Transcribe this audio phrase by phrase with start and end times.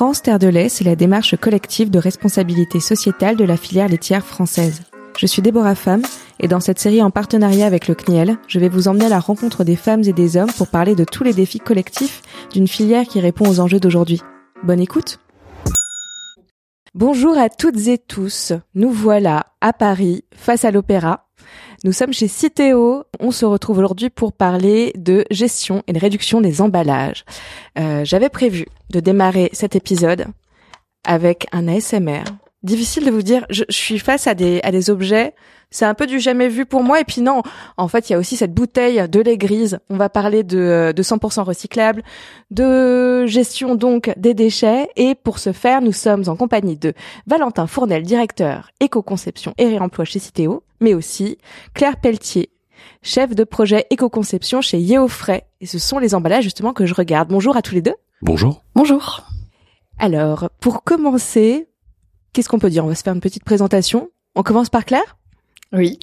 [0.00, 4.24] France Terre de lait, c'est la démarche collective de responsabilité sociétale de la filière laitière
[4.24, 4.80] française.
[5.18, 6.00] Je suis Déborah Femme
[6.38, 9.20] et dans cette série en partenariat avec le CNIEL, je vais vous emmener à la
[9.20, 13.04] rencontre des femmes et des hommes pour parler de tous les défis collectifs d'une filière
[13.04, 14.22] qui répond aux enjeux d'aujourd'hui.
[14.62, 15.18] Bonne écoute
[16.94, 21.26] Bonjour à toutes et tous, nous voilà à Paris face à l'opéra.
[21.84, 23.04] Nous sommes chez Citeo.
[23.20, 27.24] On se retrouve aujourd'hui pour parler de gestion et de réduction des emballages.
[27.78, 30.26] Euh, J'avais prévu de démarrer cet épisode
[31.04, 32.24] avec un ASMR.
[32.62, 35.34] Difficile de vous dire, je, je suis face à des, à des objets
[35.70, 37.00] c'est un peu du jamais vu pour moi.
[37.00, 37.42] Et puis non,
[37.76, 39.78] en fait, il y a aussi cette bouteille de lait grise.
[39.88, 42.02] On va parler de, de 100% recyclable,
[42.50, 44.88] de gestion donc des déchets.
[44.96, 46.92] Et pour ce faire, nous sommes en compagnie de
[47.26, 51.38] Valentin Fournel, directeur éco-conception et réemploi chez Citeo, mais aussi
[51.74, 52.50] Claire Pelletier,
[53.02, 55.42] chef de projet éco-conception chez Yeofray.
[55.60, 57.28] Et ce sont les emballages justement que je regarde.
[57.28, 57.94] Bonjour à tous les deux.
[58.22, 58.64] Bonjour.
[58.74, 59.22] Bonjour.
[59.98, 61.68] Alors, pour commencer,
[62.32, 62.84] qu'est-ce qu'on peut dire?
[62.84, 64.10] On va se faire une petite présentation.
[64.34, 65.16] On commence par Claire?
[65.72, 65.98] Oui.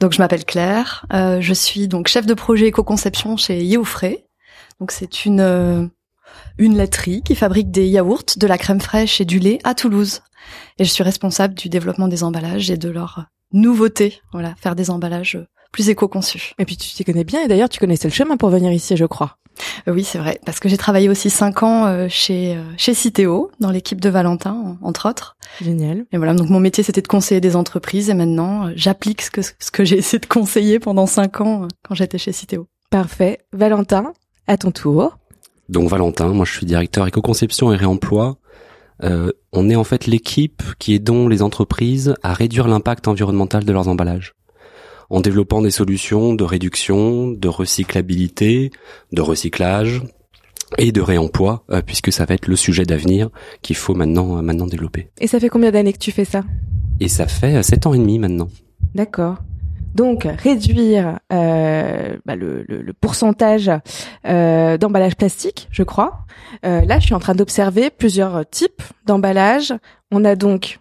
[0.00, 1.06] Donc je m'appelle Claire.
[1.12, 4.24] Euh, je suis donc chef de projet éco-conception chez Yeofray.
[4.80, 5.86] Donc c'est une euh,
[6.58, 10.22] une laiterie qui fabrique des yaourts, de la crème fraîche et du lait à Toulouse.
[10.78, 14.20] Et je suis responsable du développement des emballages et de leur nouveauté.
[14.32, 15.38] Voilà, faire des emballages
[15.72, 16.52] plus éco-conçus.
[16.58, 18.96] Et puis tu t'y connais bien et d'ailleurs tu connaissais le chemin pour venir ici,
[18.96, 19.38] je crois.
[19.88, 22.94] Euh, oui, c'est vrai, parce que j'ai travaillé aussi cinq ans euh, chez euh, chez
[22.94, 25.36] Citeo, dans l'équipe de Valentin, entre autres.
[25.60, 26.04] Génial.
[26.12, 29.42] Et voilà, donc mon métier c'était de conseiller des entreprises, et maintenant j'applique ce que
[29.42, 32.66] ce que j'ai essayé de conseiller pendant cinq ans quand j'étais chez Citeo.
[32.90, 33.38] Parfait.
[33.52, 34.12] Valentin,
[34.46, 35.18] à ton tour.
[35.68, 38.36] Donc Valentin, moi je suis directeur éco-conception et réemploi.
[39.02, 43.72] Euh, on est en fait l'équipe qui aide les entreprises à réduire l'impact environnemental de
[43.72, 44.34] leurs emballages
[45.10, 48.70] en développant des solutions de réduction, de recyclabilité,
[49.12, 50.02] de recyclage
[50.78, 53.30] et de réemploi, euh, puisque ça va être le sujet d'avenir
[53.62, 55.08] qu'il faut maintenant euh, maintenant développer.
[55.20, 56.42] Et ça fait combien d'années que tu fais ça?
[57.00, 58.48] Et ça fait euh, sept ans et demi maintenant.
[58.94, 59.36] D'accord.
[59.94, 63.70] Donc réduire euh, bah, le, le, le, pourcentage
[64.26, 66.26] euh, d'emballage plastique, je crois.
[66.66, 69.72] Euh, là, je suis en train d'observer plusieurs types d'emballage.
[70.10, 70.80] On a donc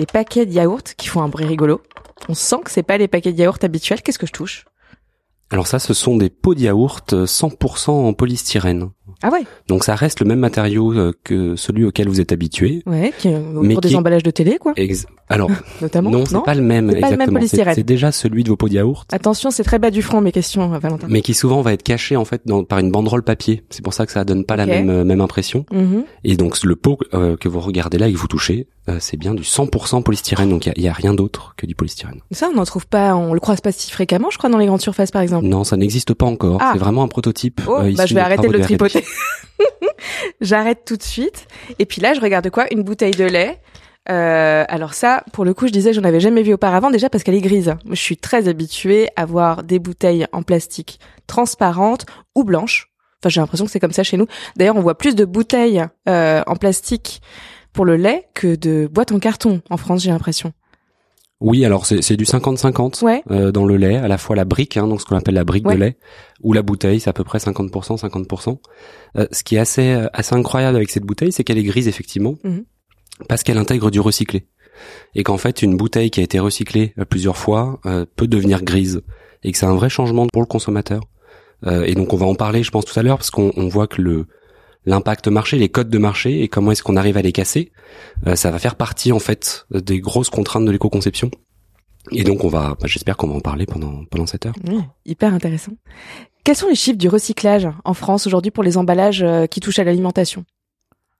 [0.00, 1.82] des paquets de yaourts qui font un bruit rigolo.
[2.30, 4.00] On sent que c'est pas les paquets de yaourt habituels.
[4.00, 4.64] Qu'est-ce que je touche?
[5.50, 8.92] Alors ça, ce sont des pots de yaourt 100% en polystyrène.
[9.22, 9.44] Ah ouais.
[9.68, 12.82] Donc ça reste le même matériau euh, que celui auquel vous êtes habitué.
[12.86, 14.72] Ouais, qui, mais pour des emballages de télé, quoi.
[14.76, 15.50] Ex Alors,
[15.82, 16.10] notamment.
[16.10, 16.90] Non, c'est pas le même.
[16.90, 17.40] Pas exactement.
[17.74, 19.12] C'est déjà celui de vos pots de yaourt.
[19.12, 21.06] Attention, c'est très bas du front mes questions, Valentin.
[21.08, 23.64] Mais qui souvent va être caché en fait dans, par une banderole papier.
[23.70, 24.66] C'est pour ça que ça donne pas okay.
[24.66, 25.64] la même euh, même impression.
[25.72, 26.04] Mm -hmm.
[26.24, 29.16] Et donc le pot euh, que vous regardez là et que vous touchez, euh, c'est
[29.16, 30.48] bien du 100% polystyrène.
[30.48, 32.20] Donc il y, y a, rien d'autre que du polystyrène.
[32.30, 34.66] Ça, on n'en trouve pas, on le croise pas si fréquemment, je crois, dans les
[34.66, 35.46] grandes surfaces par exemple.
[35.46, 36.58] Non, ça n'existe pas encore.
[36.60, 36.70] Ah.
[36.72, 37.60] C'est vraiment un prototype.
[37.66, 38.99] Oh, bah, je vais arrêter de le tripoter.
[40.40, 41.46] J'arrête tout de suite.
[41.78, 42.66] Et puis là, je regarde quoi?
[42.72, 43.60] Une bouteille de lait.
[44.08, 47.22] Euh, alors ça, pour le coup, je disais, j'en avais jamais vu auparavant déjà parce
[47.22, 47.74] qu'elle est grise.
[47.88, 52.88] Je suis très habituée à voir des bouteilles en plastique transparentes ou blanches.
[53.22, 54.26] Enfin, j'ai l'impression que c'est comme ça chez nous.
[54.56, 57.20] D'ailleurs, on voit plus de bouteilles euh, en plastique
[57.72, 60.52] pour le lait que de boîtes en carton en France, j'ai l'impression.
[61.40, 63.22] Oui, alors c'est du 50-50 ouais.
[63.30, 65.44] euh, dans le lait, à la fois la brique, hein, donc ce qu'on appelle la
[65.44, 65.74] brique ouais.
[65.74, 65.96] de lait,
[66.42, 68.58] ou la bouteille, c'est à peu près 50%, 50%.
[69.16, 72.34] Euh, ce qui est assez assez incroyable avec cette bouteille, c'est qu'elle est grise effectivement,
[72.44, 72.64] mm -hmm.
[73.28, 74.46] parce qu'elle intègre du recyclé,
[75.14, 78.62] et qu'en fait une bouteille qui a été recyclée euh, plusieurs fois euh, peut devenir
[78.62, 79.02] grise,
[79.42, 81.02] et que c'est un vrai changement pour le consommateur.
[81.66, 83.86] Euh, et donc on va en parler, je pense tout à l'heure, parce qu'on voit
[83.86, 84.26] que le
[84.86, 87.72] l'impact marché, les codes de marché et comment est-ce qu'on arrive à les casser,
[88.26, 91.30] euh, ça va faire partie en fait des grosses contraintes de l'éco-conception.
[92.12, 94.54] Et donc on va, bah, j'espère qu'on va en parler pendant pendant cette heure.
[94.64, 95.72] Mmh, hyper intéressant.
[96.44, 99.78] Quels sont les chiffres du recyclage en France aujourd'hui pour les emballages euh, qui touchent
[99.78, 100.44] à l'alimentation?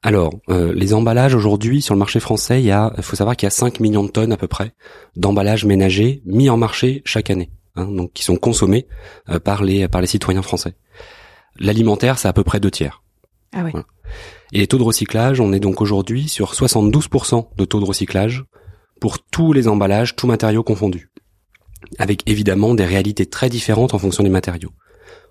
[0.03, 3.47] Alors, euh, les emballages aujourd'hui sur le marché français, il y a, faut savoir qu'il
[3.47, 4.73] y a 5 millions de tonnes à peu près
[5.15, 8.89] d'emballages ménagers mis en marché chaque année, hein, donc qui sont consommés
[9.29, 10.75] euh, par les par les citoyens français.
[11.59, 13.00] L'alimentaire, c'est à peu près deux tiers.
[13.53, 13.63] Ah.
[13.63, 13.85] Voilà.
[14.53, 18.45] Et les taux de recyclage, on est donc aujourd'hui sur 72% de taux de recyclage
[19.01, 21.11] pour tous les emballages, tous matériaux confondus.
[21.99, 24.71] Avec évidemment des réalités très différentes en fonction des matériaux.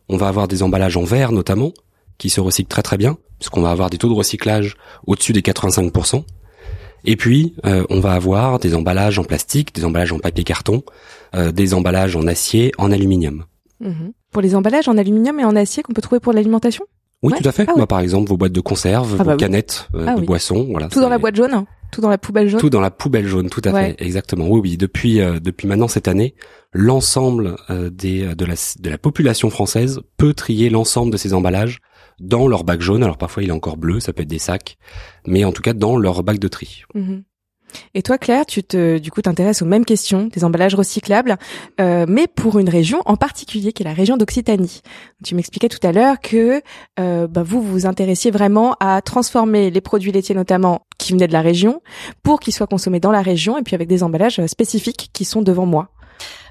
[0.08, 1.74] On va avoir des emballages en verre notamment,
[2.18, 5.42] qui se recyclent très très bien, puisqu'on va avoir des taux de recyclage au-dessus des
[5.42, 6.24] 85%.
[7.06, 10.84] Et puis, euh, on va avoir des emballages en plastique, des emballages en papier carton,
[11.36, 13.46] euh, des emballages en acier, en aluminium.
[13.80, 14.10] Mmh.
[14.32, 16.86] Pour les emballages en aluminium et en acier qu'on peut trouver pour l'alimentation?
[17.21, 17.39] Oui, ouais.
[17.39, 17.66] tout à fait.
[17.68, 20.21] Ah, bah, par exemple, vos boîtes de conserve, ah, vos bah, canettes euh, ah, de
[20.21, 20.25] oui.
[20.25, 20.88] boissons, voilà.
[20.88, 22.60] Tout dans la boîte jaune, tout dans la poubelle jaune.
[22.60, 23.95] Tout dans la poubelle jaune, tout à ouais.
[23.98, 24.48] fait, exactement.
[24.48, 24.77] Oui, oui.
[24.77, 26.36] Depuis euh, depuis maintenant cette année,
[26.71, 31.81] l'ensemble euh, des de la de la population française peut trier l'ensemble de ces emballages
[32.19, 33.04] dans leur bac jaune.
[33.04, 34.77] Alors parfois il est encore bleu, ça peut être des sacs,
[35.27, 36.83] mais en tout cas dans leur bac de tri.
[36.95, 37.24] Mhm.
[37.94, 41.38] Et toi, Claire, tu te, du coup, t'intéresses aux mêmes questions des emballages recyclables,
[41.80, 44.81] euh, mais pour une région en particulier, qui est la région d'Occitanie.
[45.24, 46.62] Tu m'expliquais tout à l'heure que
[47.00, 51.33] euh, bah, vous vous intéressiez vraiment à transformer les produits laitiers, notamment qui venaient de
[51.33, 51.81] la région,
[52.24, 55.42] pour qu'ils soient consommés dans la région, et puis avec des emballages spécifiques qui sont
[55.42, 55.89] devant moi.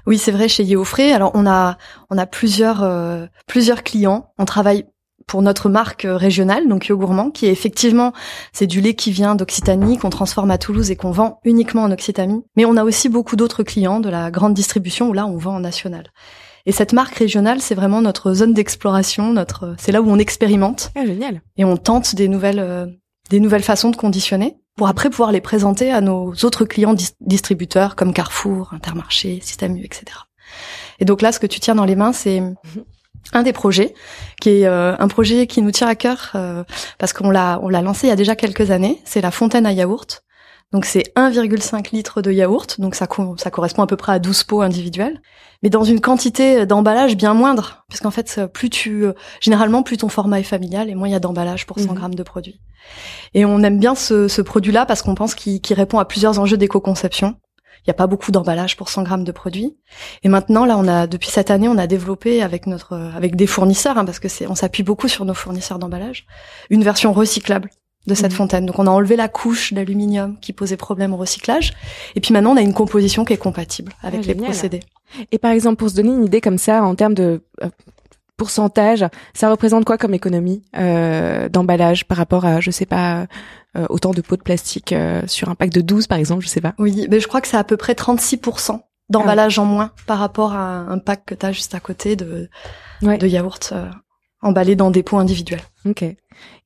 [0.05, 1.11] Oui, c'est vrai chez Yeofré.
[1.11, 1.77] Alors on a
[2.09, 4.31] on a plusieurs euh, plusieurs clients.
[4.37, 4.85] On travaille
[5.29, 8.13] pour notre marque régionale, donc Yo Gourmand, qui est effectivement,
[8.51, 11.91] c'est du lait qui vient d'Occitanie, qu'on transforme à Toulouse et qu'on vend uniquement en
[11.91, 12.43] Occitanie.
[12.57, 15.57] Mais on a aussi beaucoup d'autres clients de la grande distribution où là, on vend
[15.57, 16.11] en national.
[16.65, 20.89] Et cette marque régionale, c'est vraiment notre zone d'exploration, notre, c'est là où on expérimente.
[20.95, 21.41] Ah, génial.
[21.57, 22.87] Et on tente des nouvelles, euh,
[23.29, 27.95] des nouvelles façons de conditionner pour après pouvoir les présenter à nos autres clients distributeurs
[27.95, 30.05] comme Carrefour, Intermarché, Système U, etc.
[30.97, 32.55] Et donc là, ce que tu tiens dans les mains, c'est mhm
[33.33, 33.93] un des projets,
[34.41, 36.63] qui est euh, un projet qui nous tient à cœur euh,
[36.97, 39.01] parce qu'on l'a on l'a lancé il y a déjà quelques années.
[39.05, 40.23] C'est la fontaine à yaourt.
[40.71, 43.07] Donc c'est 1,5 litre de yaourt, donc ça,
[43.37, 45.19] ça correspond à peu près à 12 pots individuels,
[45.63, 49.07] mais dans une quantité d'emballage bien moindre, puisqu'en fait plus tu
[49.41, 51.95] généralement plus ton format est familial et moins il y a d'emballage pour 100 mmh.
[51.95, 52.61] grammes de produit.
[53.33, 56.57] Et on aime bien ce, ce produit-là parce qu'on pense qu'il répond à plusieurs enjeux
[56.57, 57.35] d'éco-conception.
[57.79, 59.77] Il n'y a pas beaucoup d'emballage pour 100 grammes de produits.
[60.23, 63.47] Et maintenant, là, on a depuis cette année, on a développé avec notre avec des
[63.47, 66.25] fournisseurs, hein, parce que c'est on s'appuie beaucoup sur nos fournisseurs d'emballage,
[66.69, 67.69] une version recyclable
[68.07, 68.35] de cette mmh.
[68.35, 68.65] fontaine.
[68.65, 71.73] Donc on a enlevé la couche d'aluminium qui posait problème au recyclage.
[72.15, 74.81] Et puis maintenant, on a une composition qui est compatible avec ah, les procédés.
[75.31, 77.69] Et par exemple, pour se donner une idée comme ça, en termes de euh,
[78.37, 83.27] pourcentage, ça représente quoi comme économie euh, d'emballage par rapport à, je sais pas,
[83.77, 86.49] euh, autant de pots de plastique euh, sur un pack de 12 par exemple, je
[86.49, 86.73] sais pas.
[86.79, 88.79] Oui, mais je crois que c'est à peu près 36%
[89.09, 92.15] d'emballage ah en moins par rapport à un pack que tu as juste à côté
[92.15, 92.49] de,
[93.01, 93.89] de yaourt euh,
[94.41, 95.61] emballé dans des pots individuels.
[95.85, 96.03] Ok.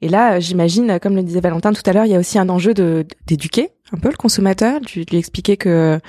[0.02, 2.50] Et là, j'imagine, comme le disait Valentin tout à l'heure, il y a aussi un
[2.50, 6.00] enjeu de d'éduquer un peu le consommateur, de lui expliquer que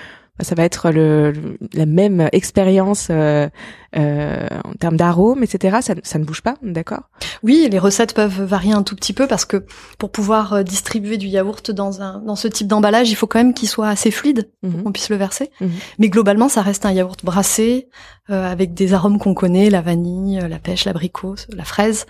[0.40, 1.32] ça va être le,
[1.74, 3.48] la même expérience euh,
[3.96, 5.78] euh, en termes d'arômes, etc.
[5.80, 7.02] Ça, ça, ne bouge pas, d'accord?
[7.44, 9.64] Oui, les recettes peuvent varier un tout petit peu parce que
[9.96, 13.38] pour pouvoir euh, distribuer du yaourt dans un dans ce type d'emballage, il faut quand
[13.38, 14.82] même qu'il soit assez fluide pour mhm.
[14.82, 15.50] qu'on puisse le verser.
[15.60, 15.70] Mhm.
[16.00, 17.88] Mais globalement, ça reste un yaourt brassé
[18.28, 22.06] euh, avec des arômes qu'on connaît, la vanille, la pêche, l'abricot, la fraise.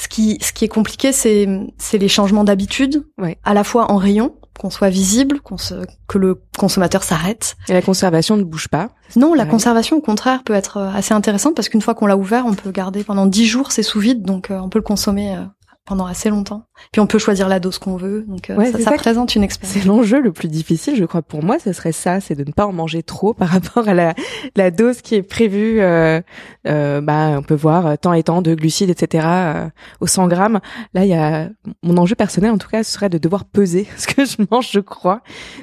[0.00, 3.36] Ce qui, ce qui est compliqué, c'est, c'est les changements d'habitude, ouais.
[3.44, 7.56] à la fois en rayon, qu'on soit visible, qu'on se, que le consommateur s'arrête.
[7.70, 8.90] Et la conservation ne bouge pas.
[9.16, 12.18] Non, la conservation, au contraire, peut être euh, assez intéressante parce qu'une fois qu'on l'a
[12.18, 14.84] ouvert, on peut garder pendant 10 jours, c'est sous vide, donc euh, on peut le
[14.84, 15.44] consommer euh,
[15.90, 16.66] pendant assez longtemps.
[16.92, 19.76] Puis on peut choisir la dose qu'on veut, donc euh, ça, présente une expérience.
[19.76, 22.52] C'est l'enjeu le plus difficile, je crois pour moi, ce serait ça, c'est de ne
[22.52, 24.14] pas en manger trop par rapport à la,
[24.54, 25.80] la dose qui est prévue.
[25.80, 26.20] Euh,
[26.68, 29.26] euh, bah, on peut voir tant et tant de glucides, etc.
[29.26, 30.60] Euh, au 100 grammes.
[30.94, 31.48] Là, il y a
[31.82, 34.70] mon enjeu personnel, en tout cas, ce serait de devoir peser ce que je mange,
[34.70, 35.22] je crois.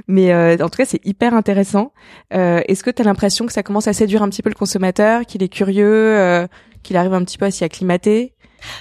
[0.10, 1.94] Mais en tout cas, c'est hyper intéressant.
[2.32, 5.26] Est-ce que tu as l'impression que ça commence à séduire un petit peu le consommateur,
[5.26, 6.46] qu'il est curieux,
[6.84, 8.34] qu'il arrive un petit peu à s'y acclimater?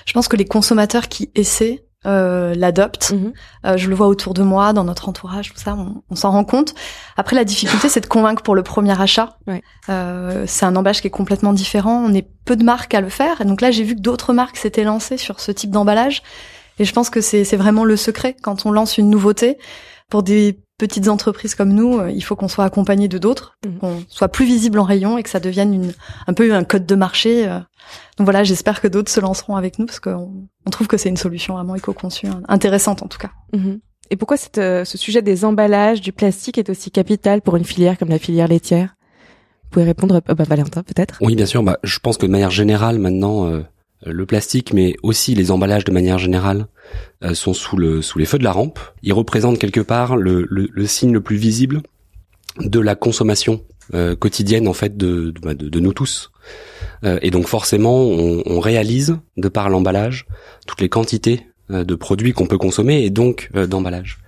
[0.05, 3.13] Je pense que les consommateurs qui essaient euh, l'adoptent.
[3.13, 3.33] Mhm.
[3.65, 6.31] Euh, je le vois autour de moi, dans notre entourage, tout ça, on, on s'en
[6.31, 6.73] rend compte.
[7.17, 9.39] Après, la difficulté, c'est de convaincre pour le premier achat.
[9.49, 9.63] Ouais.
[9.89, 12.05] Euh, c'est un emballage qui est complètement différent.
[12.05, 13.41] On est peu de marques à le faire.
[13.41, 16.23] Et donc là, j'ai vu que d'autres marques s'étaient lancées sur ce type d'emballage.
[16.79, 19.59] Et je pense que c'est vraiment le secret quand on lance une nouveauté.
[20.09, 23.79] Pour des petites entreprises comme nous, euh, il faut qu'on soit accompagné de d'autres, mhm.
[23.79, 25.93] qu'on soit plus visible en rayon et que ça devienne une,
[26.27, 27.49] un peu un code de marché.
[27.49, 27.59] Euh.
[28.19, 31.09] Donc voilà, j'espère que d'autres se lanceront avec nous parce qu'on on trouve que c'est
[31.09, 33.31] une solution vraiment éco-conçue, hein, intéressante en tout cas.
[33.55, 33.81] Mhm.
[34.11, 37.65] Et pourquoi cette, euh, ce sujet des emballages, du plastique est aussi capital pour une
[37.65, 38.95] filière comme la filière laitière?
[39.65, 41.19] Vous pouvez répondre, bah, Valentin peut-être?
[41.21, 41.63] Oui, bien sûr.
[41.65, 43.51] Bah, je pense que de manière générale maintenant,
[44.05, 46.67] le plastique, mais aussi les emballages de manière générale, euh,
[47.33, 48.79] sont sous le sous les feux de la rampe.
[49.03, 51.83] Ils représentent quelque part le, le, signe le plus visible
[52.61, 53.63] de la consommation
[53.95, 56.31] euh, quotidienne en fait de, de, de nous tous.
[57.05, 60.27] Euh, et donc forcément, on, on, réalise de par l'emballage
[60.67, 64.19] toutes les quantités de produits qu'on peut consommer et donc d'emballage.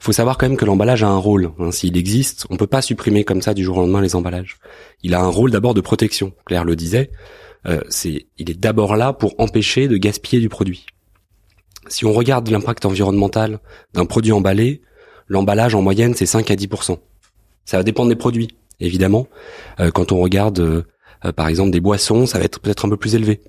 [0.00, 1.52] Faut savoir quand même que l'emballage a un rôle.
[1.60, 1.70] Hein.
[1.70, 4.58] S'il existe, on peut pas supprimer comme ça du jour au lendemain les emballages.
[5.02, 6.32] Il a un rôle d'abord de protection.
[6.46, 7.10] Claire le disait.
[7.88, 10.86] c'est, il est d'abord là pour empêcher de gaspiller du produit.
[11.88, 13.58] Si on regarde l'impact environnemental
[13.94, 14.82] d'un produit emballé,
[15.28, 16.98] l'emballage en moyenne c'est 5 à 10%
[17.64, 18.48] Ça va dépendre des produits,
[18.80, 19.28] évidemment.
[19.80, 20.82] Euh, quand on regarde euh,
[21.24, 23.40] euh, par exemple des boissons, ça va être peut-être un peu plus élevé.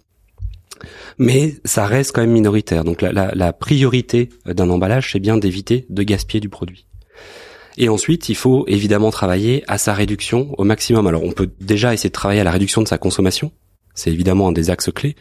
[1.17, 2.83] Mais ça reste quand même minoritaire.
[2.83, 6.88] Donc la, la priorité d'un emballage, c'est bien d'éviter de gaspiller du produit.
[7.77, 11.07] Et ensuite, il faut évidemment travailler à sa réduction au maximum.
[11.07, 13.51] Alors on peut déjà essayer de travailler à la réduction de sa consommation,
[13.93, 15.15] C'est évidemment un des axes clés.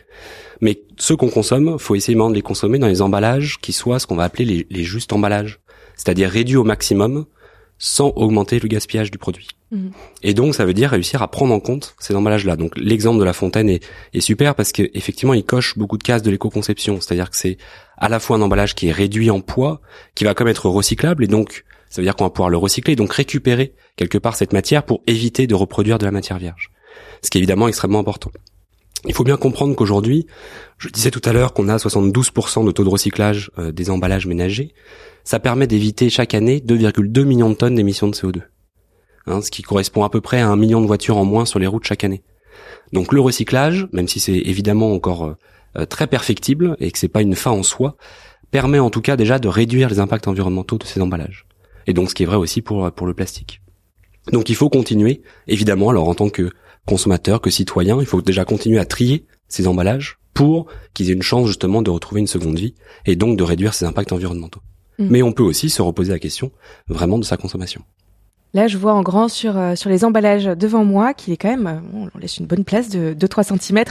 [0.61, 4.07] Mais ceux qu'on consomme, faut essayer de les consommer dans les emballages qui soient ce
[4.07, 5.61] qu'on va appeler les, les justes emballages,
[5.97, 7.27] c'est-à-dire réduits au maximum
[7.83, 9.49] sans augmenter le gaspillage du produit.
[9.71, 9.93] Mhm.
[10.23, 12.57] Et donc, ça veut dire réussir à prendre en compte ces emballages-là.
[12.57, 16.23] Donc, l'exemple de la fontaine est, est super parce qu'effectivement, il coche beaucoup de cases
[16.23, 17.01] de l'éco-conception.
[17.01, 17.57] C'est-à-dire que c'est
[17.97, 19.81] à la fois un emballage qui est réduit en poids,
[20.15, 22.59] qui va quand même être recyclable, et donc, ça veut dire qu'on va pouvoir le
[22.59, 26.71] recycler, donc récupérer quelque part cette matière pour éviter de reproduire de la matière vierge.
[27.23, 28.31] Ce qui est évidemment extrêmement important.
[29.07, 30.27] Il faut bien comprendre qu'aujourd'hui,
[30.79, 34.27] je disais tout à l'heure qu'on a 72% de taux de recyclage euh, des emballages
[34.27, 34.75] ménagers.
[35.25, 38.43] Ça permet d'éviter chaque année 2,2 millions de tonnes d'émissions de CO2.
[39.27, 41.59] Hein, ce qui correspond à peu près à un million de voitures en moins sur
[41.59, 42.23] les routes chaque année.
[42.93, 45.37] Donc le recyclage, même si c'est évidemment encore
[45.77, 47.97] euh, très perfectible et que c'est pas une fin en soi,
[48.51, 51.47] permet en tout cas déjà de réduire les impacts environnementaux de ces emballages.
[51.87, 53.63] Et donc ce qui est vrai aussi pour pour le plastique.
[54.33, 56.51] Donc il faut continuer, évidemment, alors en tant que
[56.87, 61.23] consommateur, que citoyen, il faut déjà continuer à trier ces emballages pour qu'ils aient une
[61.23, 62.75] chance justement de retrouver une seconde vie
[63.07, 64.61] et donc de réduire ces impacts environnementaux.
[64.99, 65.07] Mmh.
[65.11, 66.53] Mais on peut aussi se reposer la question
[66.89, 67.83] vraiment de sa consommation.
[68.53, 71.51] Là, je vois en grand sur euh, sur les emballages devant moi qu'il est quand
[71.51, 73.85] même, euh, on laisse une bonne place de 2-3 cm,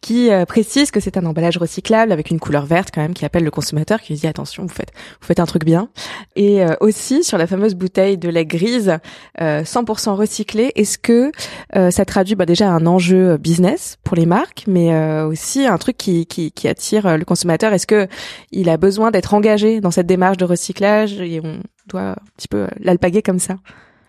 [0.00, 3.26] qui euh, précise que c'est un emballage recyclable avec une couleur verte quand même, qui
[3.26, 5.90] appelle le consommateur, qui lui dit attention, vous faites vous faites un truc bien.
[6.34, 8.98] Et aussi sur la fameuse bouteille de lait grise,
[9.38, 10.72] 100% recyclé.
[10.74, 11.32] Est-ce que
[11.72, 16.26] ça traduit bah, déjà un enjeu business pour les marques, mais aussi un truc qui,
[16.26, 17.72] qui, qui attire le consommateur?
[17.72, 18.06] Est-ce que
[18.52, 22.48] il a besoin d'être engagé dans cette démarche de recyclage et on doit un petit
[22.48, 23.56] peu l'alpaguer comme ça?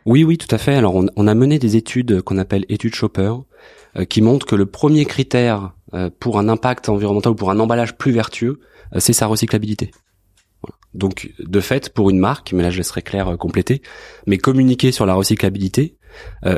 [0.07, 0.73] Oui, oui, tout à fait.
[0.73, 3.33] Alors, on, a mené des études qu'on appelle études Shopper,
[3.97, 7.59] euh, qui montrent que le premier critère euh, pour un impact environnemental ou pour un
[7.59, 8.61] emballage plus vertueux,
[8.95, 9.91] euh, c'est sa recyclabilité.
[10.93, 13.81] Donc, de fait, pour une marque, mais là je laisserai Claire compléter,
[14.27, 15.97] mais communiquer sur la recyclabilité,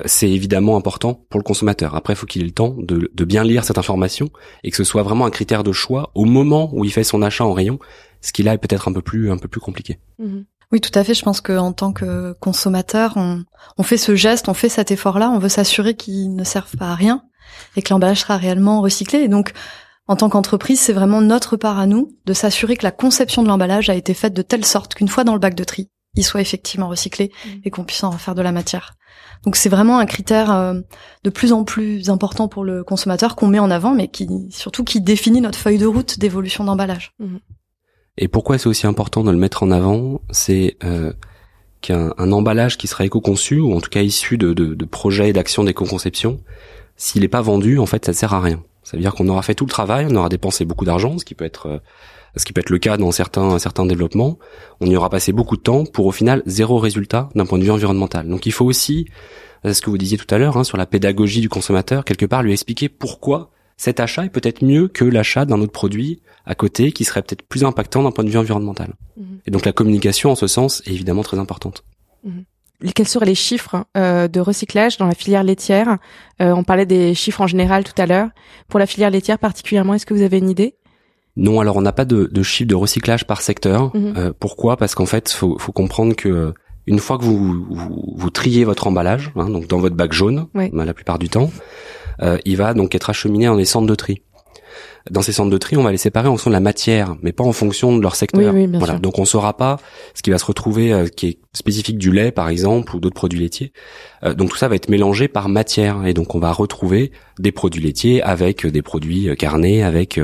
[0.06, 1.96] c'est évidemment important pour le consommateur.
[1.96, 4.30] Après, il faut qu'il ait le temps de, bien lire cette information
[4.64, 7.22] et que ce soit vraiment un critère de choix au moment où il fait son
[7.22, 7.80] achat en rayon,
[8.22, 10.00] ce qui là est peut-être un peu plus un peu plus compliqué.
[10.20, 10.44] Mmh.
[10.72, 11.14] Oui, tout à fait.
[11.14, 13.44] Je pense qu'en tant que consommateur, on,
[13.78, 16.92] on, fait ce geste, on fait cet effort-là, on veut s'assurer qu'il ne serve pas
[16.92, 17.24] à rien
[17.76, 19.20] et que l'emballage sera réellement recyclé.
[19.20, 19.54] Et donc,
[20.08, 23.48] en tant qu'entreprise, c'est vraiment notre part à nous de s'assurer que la conception de
[23.48, 26.24] l'emballage a été faite de telle sorte qu'une fois dans le bac de tri, il
[26.24, 27.50] soit effectivement recyclé mmh.
[27.64, 28.94] et qu'on puisse en refaire de la matière.
[29.44, 30.82] Donc c'est vraiment un critère euh,
[31.24, 34.84] de plus en plus important pour le consommateur qu'on met en avant, mais qui surtout
[34.84, 37.14] qui définit notre feuille de route d'évolution d'emballage.
[37.20, 37.38] Mmh.
[38.20, 41.14] Et pourquoi c'est aussi important de le mettre en avant C'est euh,
[41.82, 45.34] qu'un emballage qui sera éco-conçu, ou en tout cas issu de, de, de projets et
[45.34, 46.42] d'actions d'éco-conception,
[46.98, 48.62] s'il n'est pas vendu, en fait, ça ne sert à rien.
[48.84, 51.24] Ça veut dire qu'on aura fait tout le travail, on aura dépensé beaucoup d'argent, ce
[51.24, 51.80] qui peut être euh,
[52.36, 54.38] ce qui peut être le cas dans certains certains développements.
[54.82, 57.64] On y aura passé beaucoup de temps pour au final zéro résultat d'un point de
[57.64, 58.28] vue environnemental.
[58.28, 59.08] Donc il faut aussi,
[59.66, 62.26] euh, ce que vous disiez tout à l'heure, hein, sur la pédagogie du consommateur, quelque
[62.26, 66.54] part lui expliquer pourquoi cet achat est peut-être mieux que l'achat d'un autre produit à
[66.54, 68.94] côté qui serait peut-être plus impactant d'un point de vue environnemental.
[69.16, 69.40] Mhm.
[69.48, 71.86] Et donc la communication en ce sens est évidemment très importante.
[72.26, 72.44] Mhm.
[72.94, 75.98] Quels seraient les chiffres euh, de recyclage dans la filière laitière?
[76.42, 78.30] Euh, On parlait des chiffres en général tout à l'heure.
[78.68, 80.76] Pour la filière laitière particulièrement, est-ce que vous avez une idée?
[81.38, 83.96] Non, alors on n'a pas de, de chiffre de recyclage par secteur.
[83.96, 84.14] Mhm.
[84.18, 84.76] Euh, pourquoi?
[84.76, 86.54] Parce qu'en fait, faut, faut comprendre que
[86.86, 90.94] une fois que vous, vous, triez votre emballage, hein, donc dans votre bac jaune, la
[90.94, 91.52] plupart du temps,
[92.46, 94.22] il va donc être acheminé dans les centres de tri
[95.10, 97.32] dans ces centres de tri, on va les séparer en fonction de la matière, mais
[97.32, 98.54] pas en fonction de leur secteur.
[98.74, 99.00] voilà.
[99.00, 99.78] Donc on saura pas
[100.14, 103.16] ce qui va se retrouver euh, qui est spécifique du lait, par exemple, ou d'autres
[103.16, 103.74] produits laitiers.
[104.24, 107.52] Euh, donc tout ça va être mélangé par matière, et donc on va retrouver des
[107.52, 110.20] produits laitiers avec des produits euh, carnés, avec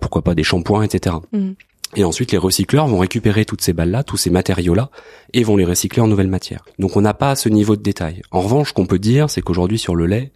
[0.00, 1.16] pourquoi pas des shampoings, etc.
[1.32, 1.50] Mm.
[1.96, 4.90] Et ensuite, les recycleurs vont récupérer toutes ces balles-là, tous ces matériaux-là,
[5.34, 6.64] et vont les recycler en nouvelles matières.
[6.78, 8.22] Donc on n'a pas ce niveau de détail.
[8.30, 10.32] En revanche, ce qu'on peut dire, c'est qu'aujourd'hui sur le lait,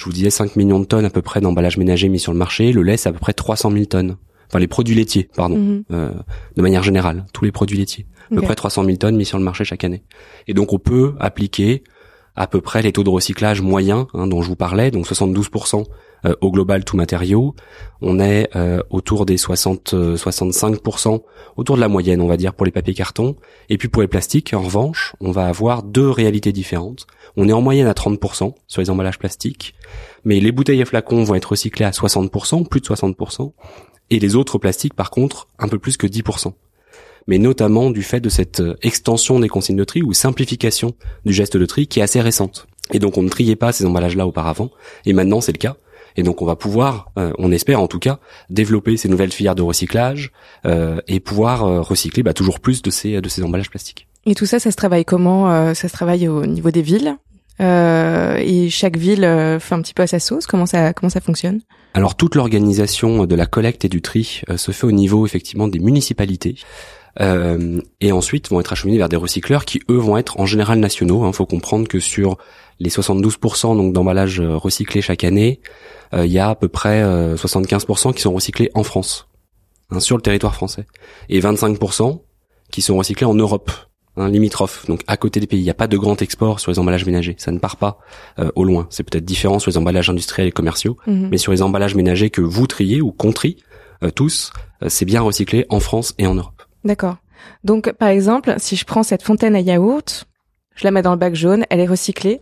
[0.00, 2.38] je vous disais 5 millions de tonnes à peu près d'emballage ménager mis sur le
[2.38, 2.72] marché.
[2.72, 4.16] Le lait, c'est à peu près 300 000 tonnes.
[4.48, 5.84] Enfin, les produits laitiers, pardon, mhm.
[5.92, 6.10] euh,
[6.56, 8.06] de manière générale, tous les produits laitiers.
[8.32, 10.02] À peu près 300 000 tonnes mis sur le marché chaque année.
[10.48, 11.84] Et donc, on peut appliquer
[12.34, 15.84] à peu près les taux de recyclage moyens hein, dont je vous parlais, donc 72%
[16.24, 17.54] euh, au global tout matériaux.
[18.00, 21.22] On est euh, autour des 60 65%
[21.56, 23.36] autour de la moyenne, on va dire pour les papiers cartons.
[23.68, 27.06] Et puis pour les plastiques, en revanche, on va avoir deux réalités différentes.
[27.36, 29.74] On est en moyenne à 30% sur les emballages plastiques,
[30.24, 33.52] mais les bouteilles et flacons vont être recyclés à 60%, plus de 60%,
[34.10, 36.52] et les autres plastiques, par contre, un peu plus que 10%.
[37.26, 41.32] Mais notamment du fait de cette euh, extension des consignes de tri ou simplification du
[41.32, 42.66] geste de tri qui est assez récente.
[42.92, 44.70] Et donc on ne triait pas ces emballages-là auparavant,
[45.06, 45.76] et maintenant c'est le cas.
[46.16, 49.54] Et donc on va pouvoir, euh, on espère en tout cas, développer ces nouvelles filières
[49.54, 50.32] de recyclage
[50.66, 54.06] euh, et pouvoir recycler bah, toujours plus de ces de ces emballages plastiques.
[54.26, 57.16] Et tout ça, ça se travaille comment Ça se travaille au niveau des villes
[57.60, 60.46] euh, et chaque ville euh, fait un petit peu à sa sauce.
[60.46, 61.60] Comment ça comment ça fonctionne?
[61.94, 65.68] Alors toute l'organisation de la collecte et du tri euh, se fait au niveau effectivement
[65.68, 66.56] des municipalités.
[67.20, 70.78] Euh, et ensuite vont être acheminés vers des recycleurs qui eux vont être en général
[70.78, 71.24] nationaux.
[71.24, 71.32] Il hein.
[71.32, 72.38] faut comprendre que sur
[72.80, 75.60] les 72% donc d'emballages recyclés chaque année,
[76.12, 77.02] il y a à peu près
[77.34, 79.28] 75% qui sont recyclés en France,
[79.90, 80.86] hein, sur le territoire français,
[81.28, 82.20] et 25%
[82.72, 83.70] qui sont recyclés en Europe
[84.16, 85.60] un limitrophe, donc à côté des pays.
[85.60, 87.36] Il n'y a pas de grand export sur les emballages ménagers.
[87.38, 87.98] Ça ne part pas
[88.38, 88.86] euh, au loin.
[88.90, 91.28] C'est peut-être différent sur les emballages industriels et commerciaux, mhm.
[91.30, 93.56] mais sur les emballages ménagers que vous triez ou qu'on trie
[94.02, 96.62] euh, tous, euh, c'est bien recyclé en France et en Europe.
[96.84, 97.16] D'accord.
[97.64, 100.26] Donc, par exemple, si je prends cette fontaine à yaourt,
[100.74, 102.40] je la mets dans le bac jaune, elle est recyclée.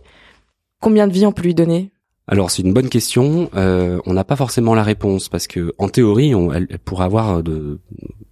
[0.81, 1.91] Combien de vie on peut lui donner?
[2.27, 3.49] Alors c'est une bonne question.
[3.55, 7.41] Euh, on n'a pas forcément la réponse parce que en théorie, elle, pourrait avoir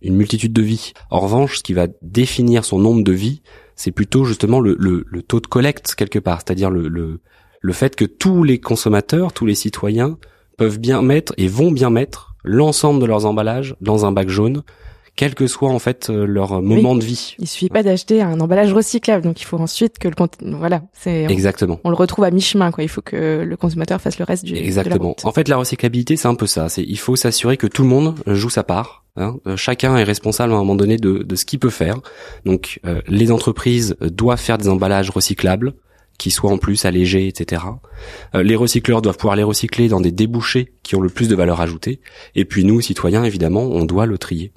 [0.02, 0.94] une multitude de vies.
[1.10, 3.42] En revanche, ce qui va définir son nombre de vies,
[3.76, 7.20] c'est plutôt justement le, taux de collecte quelque part, c'est-à-dire le
[7.74, 10.18] fait que tous les consommateurs, tous les citoyens
[10.58, 14.64] peuvent bien mettre et vont bien mettre l'ensemble de leurs emballages dans un bac jaune
[15.18, 17.36] quel que soit en fait euh, leur moment de vie.
[17.40, 20.16] Il suffit pas d'acheter un emballage recyclable, donc il faut ensuite que le
[20.58, 21.80] voilà, c'est exactement.
[21.84, 22.84] On, le retrouve à mi-chemin, quoi.
[22.84, 24.56] Il faut que le consommateur fasse le reste du.
[24.56, 25.16] Exactement.
[25.24, 26.70] en fait, la recyclabilité, c'est un peu ça.
[26.70, 29.06] C'est il faut s'assurer que tout le monde joue sa part.
[29.16, 29.38] Hein.
[29.48, 32.00] Euh, chacun est responsable à un moment donné de, de ce qu'il peut faire.
[32.46, 35.74] Donc, euh, les entreprises doivent faire des emballages recyclables
[36.20, 37.62] qui soient en plus allégés, etc.
[38.34, 41.62] les recycleurs doivent pouvoir les recycler dans des débouchés qui ont le plus de valeur
[41.62, 42.00] ajoutée.
[42.34, 44.52] Et puis nous, citoyens, évidemment, on doit le trier.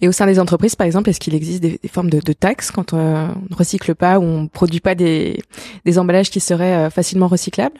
[0.00, 2.70] Et au sein des entreprises, par exemple, est-ce qu'il existe des, formes de, de, taxes
[2.70, 5.42] quand on ne recycle pas ou on ne produit pas des,
[5.84, 7.78] des emballages qui seraient euh, facilement recyclables?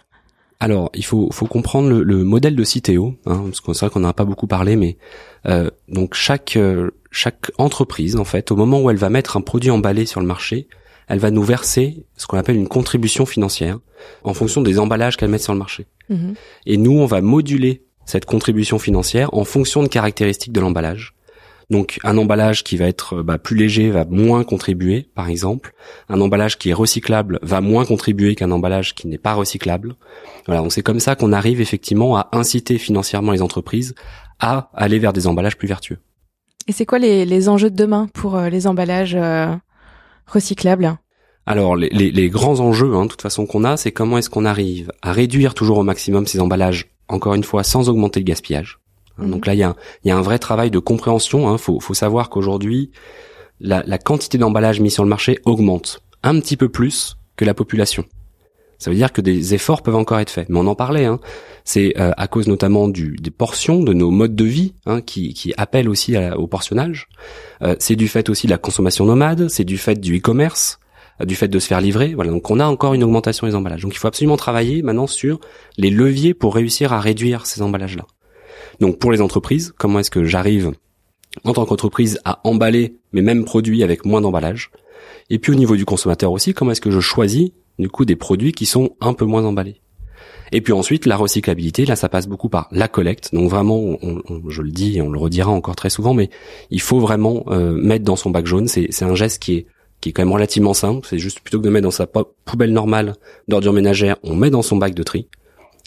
[0.60, 3.92] Alors, il faut, faut comprendre le, le modèle de Citeo, hein, parce que c'est vrai
[3.92, 4.98] qu'on n'en a pas beaucoup parlé, mais
[5.46, 9.40] euh, donc chaque euh, chaque entreprise, en fait, au moment où elle va mettre un
[9.40, 10.68] produit emballé sur le marché,
[11.08, 13.78] elle va nous verser ce qu'on appelle une contribution financière
[14.24, 15.86] en fonction des emballages qu'elle met sur le marché.
[16.10, 16.34] Mhm.
[16.66, 21.14] Et nous, on va moduler cette contribution financière en fonction de caractéristiques de l'emballage.
[21.70, 25.74] Donc un emballage qui va être bah, plus léger va moins contribuer, par exemple.
[26.08, 29.96] Un emballage qui est recyclable va moins contribuer qu'un emballage qui n'est pas recyclable.
[30.46, 33.94] Voilà, donc c'est comme ça qu'on arrive effectivement à inciter financièrement les entreprises
[34.40, 35.98] à aller vers des emballages plus vertueux.
[36.68, 39.54] Et c'est quoi les, les, enjeux de demain pour euh, les emballages euh,
[40.26, 40.96] recyclables?
[41.46, 44.28] Alors les, les, les, grands enjeux, hein, de toute façon qu'on a, c'est comment est-ce
[44.30, 48.24] qu'on arrive à réduire toujours au maximum ces emballages, encore une fois, sans augmenter le
[48.24, 48.78] gaspillage.
[49.18, 51.40] Hein, donc là, il y a, y a, un vrai travail de compréhension.
[51.40, 51.58] Il hein.
[51.58, 52.90] faut, faut, savoir qu'aujourd'hui,
[53.60, 57.54] la, la, quantité d'emballage mis sur le marché augmente un petit peu plus que la
[57.54, 58.04] population.
[58.78, 60.48] Ça veut dire que des efforts peuvent encore être faits.
[60.48, 61.04] Mais on en parlait.
[61.04, 61.18] Hein.
[61.64, 65.34] C'est euh, à cause notamment du, des portions, de nos modes de vie, hein, qui,
[65.34, 67.08] qui appellent aussi au portionnage.
[67.62, 69.48] Euh, c'est du fait aussi de la consommation nomade.
[69.48, 70.78] C'est du fait du e-commerce
[71.20, 72.14] euh, du fait de se faire livrer.
[72.14, 73.82] Voilà, donc on a encore une augmentation des emballages.
[73.82, 75.40] Donc il faut absolument travailler maintenant sur
[75.76, 78.06] les leviers pour réussir à réduire ces emballages-là.
[78.80, 80.72] Donc pour les entreprises, comment est-ce que j'arrive
[81.44, 84.70] en tant qu'entreprise à emballer mes mêmes produits avec moins d'emballage?
[85.30, 88.16] Et puis au niveau du consommateur aussi, comment est-ce que je choisis du coup des
[88.16, 89.80] produits qui sont un peu moins emballés?
[90.50, 93.34] Et puis ensuite, la recyclabilité, là, ça passe beaucoup par la collecte.
[93.34, 93.98] Donc vraiment,
[94.48, 96.30] je le dis et on le redira encore très souvent, mais
[96.70, 98.66] il faut vraiment euh, mettre dans son bac jaune.
[98.66, 99.66] C'est un geste qui est
[100.00, 101.06] qui est quand même relativement simple.
[101.08, 103.14] C'est juste plutôt que de mettre dans sa poubelle normale
[103.48, 105.28] d'ordures ménagères, on met dans son bac de tri.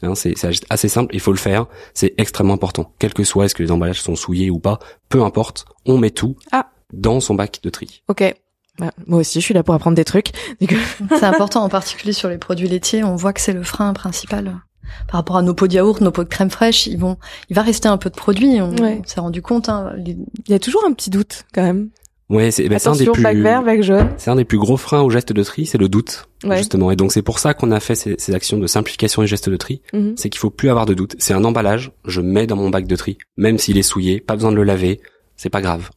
[0.03, 0.35] Hein, c'est
[0.69, 2.93] assez simple, il faut le faire, c'est extrêmement important.
[2.99, 6.09] Quel que soit, est-ce que les emballages sont souillés ou pas, peu importe, on met
[6.09, 6.67] tout ah.
[6.93, 8.03] dans son bac de tri.
[8.07, 8.33] Ok.
[8.79, 10.31] Bah, moi aussi, je suis là pour apprendre des trucs.
[11.09, 14.61] c'est important, en particulier sur les produits laitiers, on voit que c'est le frein principal.
[15.07, 17.17] Par rapport à nos pots de yaourt, nos pots de crème fraîche, ils vont,
[17.49, 18.61] il va rester un peu de produits.
[18.61, 19.69] On s'est rendu compte.
[19.69, 21.89] Hein, Il y a toujours un petit doute quand même.
[22.31, 24.09] Ouais, c'est ben, un des plus vert, jaune.
[24.17, 26.89] C'est un des plus gros freins au geste de tri, c'est le doute justement.
[26.89, 29.49] Et donc c'est pour ça qu'on a fait ces, ces, actions de simplification et gestes
[29.49, 29.81] de tri.
[29.93, 30.13] Mhm.
[30.15, 31.15] C'est qu'il faut plus avoir de doute.
[31.19, 34.35] C'est un emballage, je mets dans mon bac de tri, même s'il est souillé, pas
[34.35, 35.01] besoin de le laver,
[35.35, 35.89] c'est pas grave.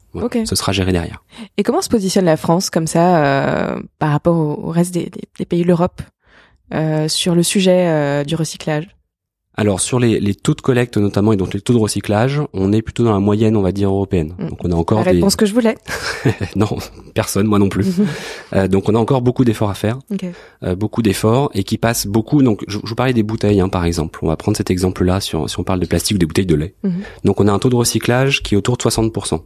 [0.44, 1.22] Ce sera géré derrière.
[1.56, 5.44] Et comment se positionne la France comme ça euh, par rapport au, reste des, des,
[5.44, 6.02] pays de l'Europe
[6.72, 8.93] euh, sur le sujet euh, du recyclage?
[9.56, 12.72] Alors sur les, les, taux de collecte notamment et donc les taux de recyclage, on
[12.72, 14.34] est plutôt dans la moyenne, on va dire européenne.
[14.38, 14.48] Mm.
[14.48, 15.76] Donc on a encore la réponse que je voulais.
[16.56, 16.68] non,
[17.14, 17.86] personne, moi non plus.
[18.54, 20.32] euh, donc on a encore beaucoup d'efforts à faire, okay.
[20.64, 22.42] euh, beaucoup d'efforts et qui passent beaucoup.
[22.42, 24.18] Donc je, je vous parlais des bouteilles, hein, par exemple.
[24.22, 26.56] On va prendre cet exemple-là sur si on parle de plastique ou des bouteilles de
[26.56, 26.74] lait.
[26.84, 26.90] Mm-hmm.
[27.24, 29.40] Donc on a un taux de recyclage qui est autour de 60%.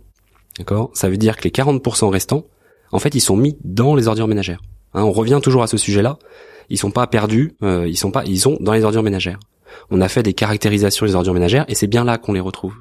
[0.58, 0.90] D'accord?
[0.94, 2.44] Ça veut dire que les 40% restants,
[2.92, 4.62] en fait, ils sont mis dans les ordures ménagères.
[4.94, 6.18] Hein, on revient toujours à ce sujet-là.
[6.70, 9.38] Ils sont pas perdus, euh, ils sont pas, ils sont dans les ordures ménagères
[9.90, 12.74] on a fait des caractérisations des ordures ménagères et c'est bien là qu'on les retrouve.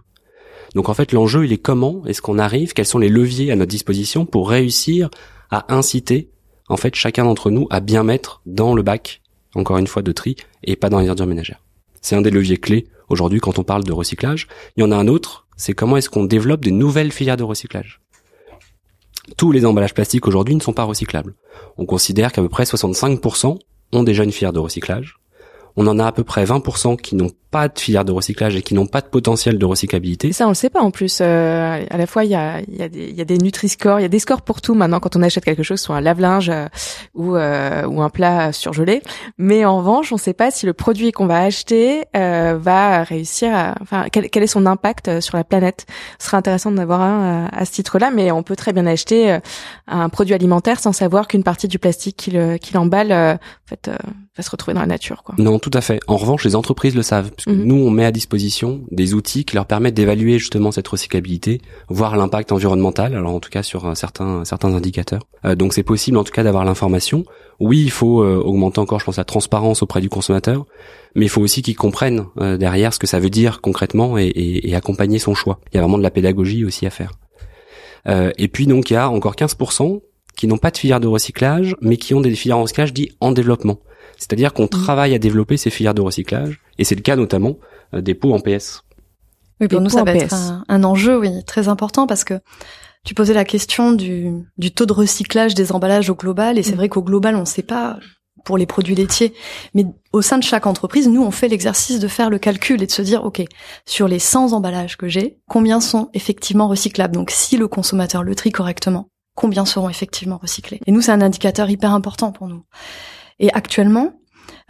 [0.75, 3.55] Donc en fait, l'enjeu, il est comment est-ce qu'on arrive, quels sont les leviers à
[3.55, 5.09] notre disposition pour réussir
[5.49, 6.29] à inciter
[6.69, 9.21] en fait chacun d'entre nous à bien mettre dans le bac
[9.57, 11.63] encore une fois, de tri et pas dans les ordures ménagères.
[12.01, 14.47] C'est un des leviers clés aujourd'hui quand on parle de recyclage.
[14.75, 17.43] Il y en a un autre, c'est comment est-ce qu'on développe des nouvelles filières de
[17.43, 18.01] recyclage.
[19.35, 21.35] Tous les emballages plastiques aujourd'hui ne sont pas recyclables.
[21.77, 23.57] On considère qu'à peu près 65%
[23.93, 25.17] ont déjà une filière de recyclage
[25.77, 28.61] on en a à peu près 20% qui n'ont pas de filière de recyclage et
[28.61, 30.31] qui n'ont pas de potentiel de recyclabilité.
[30.31, 31.19] Ça, on le sait pas en plus.
[31.21, 34.03] Euh, à la fois, il y a, y, a des, y a des Nutri-Score, il
[34.03, 36.49] y a des scores pour tout maintenant quand on achète quelque chose, soit un lave-linge
[36.49, 36.67] euh,
[37.15, 39.01] ou, euh, ou un plat surgelé.
[39.39, 43.53] Mais en revanche, on ne sait pas si le produit qu'on va acheter va réussir
[43.55, 43.75] à...
[43.81, 45.87] Enfin, quel, quel, est son impact sur la planète.
[46.19, 49.39] Ce serait intéressant d'en avoir un à, ce titre-là, mais on peut très bien acheter
[49.87, 53.89] un produit alimentaire sans savoir qu'une partie du plastique qu'il qui emballe en fait,
[54.37, 55.23] va se retrouver dans la nature.
[55.23, 55.35] Quoi.
[55.37, 55.99] Non, tout à fait.
[56.07, 57.31] En revanche, les entreprises le savent.
[57.47, 57.63] Mhm.
[57.63, 62.17] nous, on met à disposition des outils qui leur permettent d'évaluer justement cette recyclabilité, voir
[62.17, 65.21] l'impact environnemental, alors en tout cas sur certains certains indicateurs.
[65.45, 67.23] Euh, donc c'est possible en tout cas d'avoir l'information.
[67.61, 70.65] Oui, il faut euh, augmenter encore, je pense, la transparence auprès du consommateur,
[71.15, 74.73] mais il faut aussi qu'il comprenne euh, derrière ce que ça veut dire concrètement et,
[74.75, 75.59] accompagner son choix.
[75.71, 77.13] Il y a vraiment de la pédagogie aussi à faire.
[78.05, 80.01] et puis donc il y a encore 15%
[80.35, 83.11] qui n'ont pas de filière de recyclage, mais qui ont des filières de recyclage dits
[83.19, 83.79] en développement.
[84.17, 84.69] C'est-à-dire qu'on mm.
[84.69, 87.57] travaille à développer ces filières de recyclage, et c'est le cas notamment
[87.93, 88.83] euh, des pots en PS.
[89.59, 90.35] Oui, pour nous, ça va être
[90.67, 92.39] un, enjeu, oui, très important parce que
[93.03, 96.73] tu posais la question du, du taux de recyclage des emballages au global, et c'est
[96.73, 96.77] mm.
[96.77, 97.97] vrai qu'au global, on ne sait pas
[98.47, 99.33] pour les produits laitiers,
[99.73, 102.85] mais au sein de chaque entreprise, nous, on fait l'exercice de faire le calcul et
[102.85, 103.41] de se dire, OK,
[103.85, 107.13] sur les 100 emballages que j'ai, combien sont effectivement recyclables?
[107.13, 110.79] Donc, si le consommateur le trie correctement, combien seront effectivement recyclés?
[110.87, 112.63] Et nous, c'est un indicateur hyper important pour nous.
[113.39, 114.13] Et actuellement,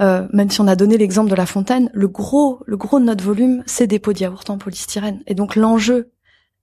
[0.02, 3.06] euh, même si on a donné l'exemple de la fontaine, le gros, le gros de
[3.06, 5.22] notre volume, c'est des pots de en polystyrène.
[5.28, 6.12] Et donc l'enjeu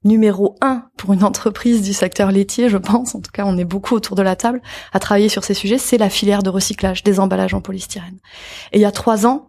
[0.04, 3.64] numéro un pour une entreprise du secteur laitier, je pense, en tout cas on est
[3.64, 4.60] beaucoup autour de la table
[4.92, 8.18] à travailler sur ces sujets, c'est la filière de recyclage des emballages en polystyrène.
[8.72, 9.48] Et il y a trois ans,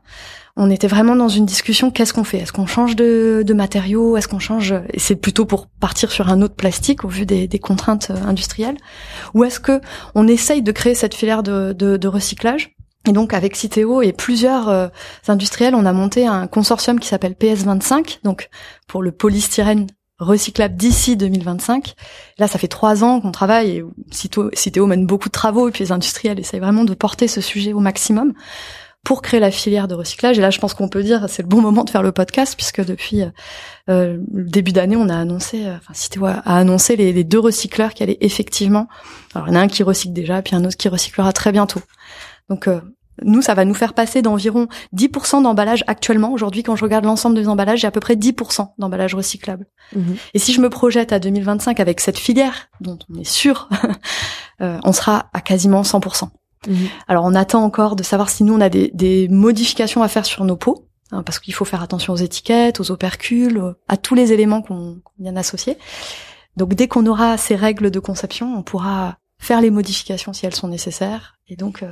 [0.57, 2.39] on était vraiment dans une discussion qu'est-ce qu'on fait?
[2.39, 4.15] Est-ce qu'on change de, de matériaux?
[4.15, 7.47] Est-ce qu'on change Et c'est plutôt pour partir sur un autre plastique au vu des,
[7.59, 8.77] contraintes euh, industrielles,
[9.33, 9.81] ou est-ce que
[10.13, 12.75] on essaye de créer cette filière de recyclage?
[13.07, 14.87] Et donc avec Citeo et plusieurs euh,
[15.27, 18.49] industriels, on a monté un consortium qui s'appelle PS25, donc
[18.87, 19.87] pour le polystyrène
[20.17, 21.93] recyclable d'ici 2025.
[22.37, 25.83] Là, ça fait trois ans qu'on travaille et Citeo, mène beaucoup de travaux et puis
[25.83, 28.33] les industriels essayent vraiment de porter ce sujet au maximum
[29.05, 30.37] pour créer la filière de recyclage.
[30.37, 32.55] Et là, je pense qu'on peut dire c'est le bon moment de faire le podcast
[32.57, 33.29] puisque depuis euh,
[33.89, 37.39] euh le début d'année, on a annoncé, euh, enfin Citeo a annoncé les, les, deux
[37.39, 38.87] recycleurs qui allaient effectivement.
[39.33, 41.51] Alors, il y en a un qui recycle déjà, puis un autre qui recyclera très
[41.51, 41.81] bientôt.
[42.49, 42.81] Donc euh,
[43.23, 46.31] nous, ça va nous faire passer d'environ 10% d'emballage actuellement.
[46.31, 49.67] Aujourd'hui, quand je regarde l'ensemble des emballages, j'ai à peu près 10% d'emballage recyclable.
[49.95, 50.17] Mhm.
[50.33, 53.69] Et si je me projette à 2025 avec cette filière, dont on est sûr,
[54.61, 56.29] euh, on sera à quasiment 100%.
[56.67, 56.87] Mhm.
[57.07, 60.45] Alors, on attend encore de savoir si nous, on a des, modifications à faire sur
[60.45, 64.33] nos pots, hein, parce qu'il faut faire attention aux étiquettes, aux opercules, à tous les
[64.33, 65.77] éléments qu'on vient d'associer.
[66.57, 70.55] Donc, dès qu'on aura ces règles de conception, on pourra faire les modifications si elles
[70.55, 71.91] sont nécessaires et donc euh,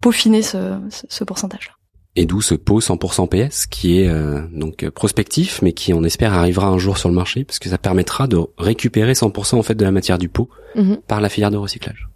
[0.00, 1.72] peaufiner ce, ce, pourcentage-là.
[2.14, 6.32] Et d'où ce pot 100% PS qui est euh, donc prospectif, mais qui on espère
[6.32, 9.74] arrivera un jour sur le marché, parce que ça permettra de récupérer 100% en fait
[9.74, 10.98] de la matière du pot mhm.
[11.06, 12.08] par la filière de recyclage.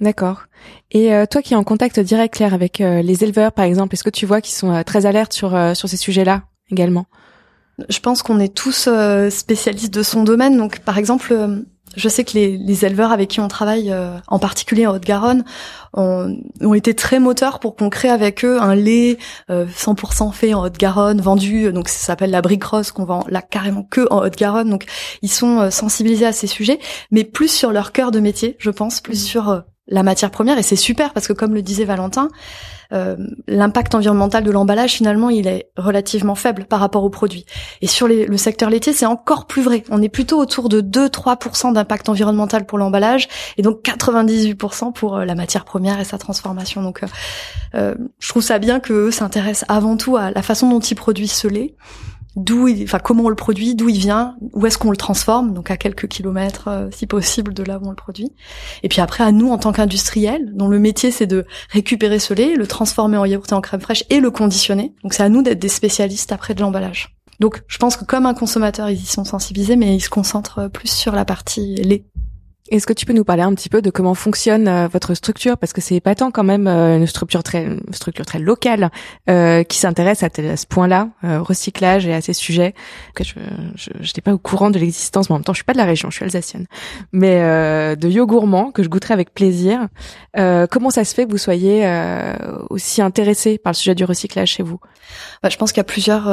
[0.00, 0.42] D'accord.
[0.90, 4.04] Et euh, toi qui es en contact direct, Claire, avec les éleveurs par exemple, est-ce
[4.04, 7.06] que tu vois qu'ils sont très alertes sur sur ces sujets-là également?
[7.88, 8.88] Je pense qu'on est tous
[9.30, 11.34] spécialistes de son domaine, donc par exemple
[11.96, 15.44] je sais que les, les, éleveurs avec qui on travaille, euh, en particulier en Haute-Garonne,
[15.94, 20.52] ont, ont, été très moteurs pour qu'on crée avec eux un lait 100% euh, fait
[20.52, 24.18] en Haute-Garonne, vendu, donc ça s'appelle la brique rose, qu'on vend là carrément que en
[24.18, 24.68] Haute-Garonne.
[24.68, 24.84] Donc
[25.22, 26.78] ils sont euh, sensibilisés à ces sujets,
[27.10, 29.28] mais plus sur leur cœur de métier, je pense, plus mmh.
[29.28, 30.58] sur la matière première.
[30.58, 32.28] Et c'est super parce que comme le disait Valentin,
[32.92, 33.16] euh,
[33.48, 37.44] l'impact environnemental de l'emballage finalement il est relativement faible par rapport au produit.
[37.82, 39.82] Et sur le secteur laitier c'est encore plus vrai.
[39.90, 45.24] On est plutôt autour de 2-3% d'impact environnemental pour l'emballage et donc 98% pour euh,
[45.24, 46.82] la matière première et sa transformation.
[46.82, 47.06] Donc euh,
[47.74, 51.32] euh je trouve ça bien qu'eux s'intéressent avant tout à la façon dont ils produisent
[51.32, 51.74] ce lait
[52.36, 55.70] d'où, enfin comment on le produit, d'où il vient, où est-ce qu'on le transforme, donc
[55.70, 58.32] à quelques kilomètres euh, si possible de là où on le produit.
[58.82, 62.34] Et puis après à nous en tant qu'industriels, dont le métier c'est de récupérer ce
[62.34, 64.94] lait, le transformer en yaourt et en crème fraîche et le conditionner.
[65.02, 67.16] Donc c'est à nous d'être des spécialistes après de l'emballage.
[67.40, 70.68] Donc je pense que comme un consommateur ils y sont sensibilisés, mais ils se concentrent
[70.68, 72.04] plus sur la partie lait.
[72.70, 75.56] Est-ce que tu peux nous parler un petit peu de comment fonctionne euh, votre structure?
[75.56, 78.90] Parce que c'est épatant quand même euh, une structure très une structure très locale
[79.30, 82.74] euh, qui s'intéresse à, ce point-là, recyclage et à ces sujets.
[83.14, 85.72] Que je n'étais pas au courant de l'existence, mais en même temps je suis pas
[85.72, 86.66] de la région, je suis alsacienne,
[87.12, 87.36] mais
[87.96, 89.88] de Yo Gourmand que je goûterai avec plaisir.
[90.34, 91.86] comment ça se fait que vous soyez
[92.70, 94.78] aussi intéressé par le sujet du recyclage chez vous?
[95.42, 96.28] Bah, Je pense qu'il y a plusieurs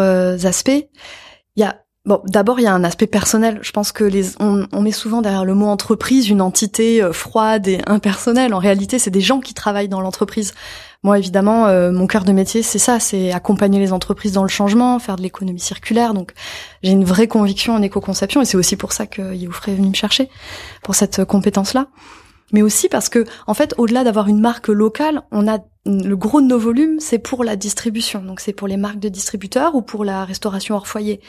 [0.45, 0.87] aspects.
[1.55, 3.59] Il y a Bon, d'abord, il y a un aspect personnel.
[3.61, 7.65] Je pense que les, on, met souvent derrière le mot entreprise une entité euh, froide
[7.69, 8.53] et impersonnelle.
[8.53, 10.53] En réalité, c'est des gens qui travaillent dans l'entreprise.
[11.03, 14.49] Moi, évidemment, euh, mon cœur de métier, c'est ça, c'est accompagner les entreprises dans le
[14.49, 16.13] changement, faire de l'économie circulaire.
[16.13, 16.33] Donc,
[16.81, 19.87] j'ai une vraie conviction en éco-conception, et c'est aussi pour ça que Youfré est venu
[19.87, 20.29] me chercher
[20.83, 21.87] pour cette compétence-là.
[22.51, 26.41] Mais aussi parce que, en fait, au-delà d'avoir une marque locale, on a le gros
[26.41, 28.21] de nos volumes, c'est pour la distribution.
[28.21, 31.21] Donc, c'est pour les marques de distributeurs ou pour la restauration hors foyer.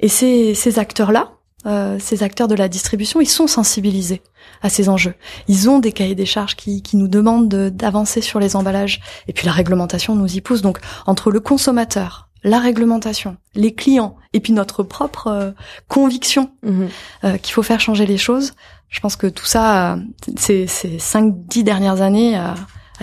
[0.00, 1.32] Et ces, ces acteurs-là,
[1.66, 4.22] euh, ces acteurs de la distribution, ils sont sensibilisés
[4.62, 5.14] à ces enjeux.
[5.48, 9.00] Ils ont des cahiers des charges qui, qui nous demandent d'avancer sur les emballages.
[9.26, 10.62] Et puis la réglementation nous y pousse.
[10.62, 15.50] Donc entre le consommateur, la réglementation, les clients, et puis notre propre euh,
[15.88, 16.88] conviction mhm.
[17.24, 18.52] euh, qu'il faut faire changer les choses,
[18.88, 19.98] je pense que tout ça,
[20.36, 22.54] ces, ces cinq, dix dernières années, a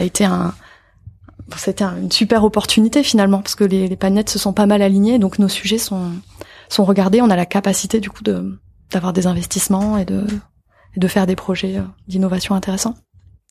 [0.04, 0.52] été un,
[1.58, 5.20] c'était une super opportunité finalement parce que les, les planètes se sont pas mal alignées,
[5.20, 6.12] donc nos sujets sont
[6.70, 8.60] sont regardés, on a la capacité du coup de
[8.92, 10.26] d'avoir des investissements et de
[10.98, 12.96] de faire des projets euh, d'innovation intéressants.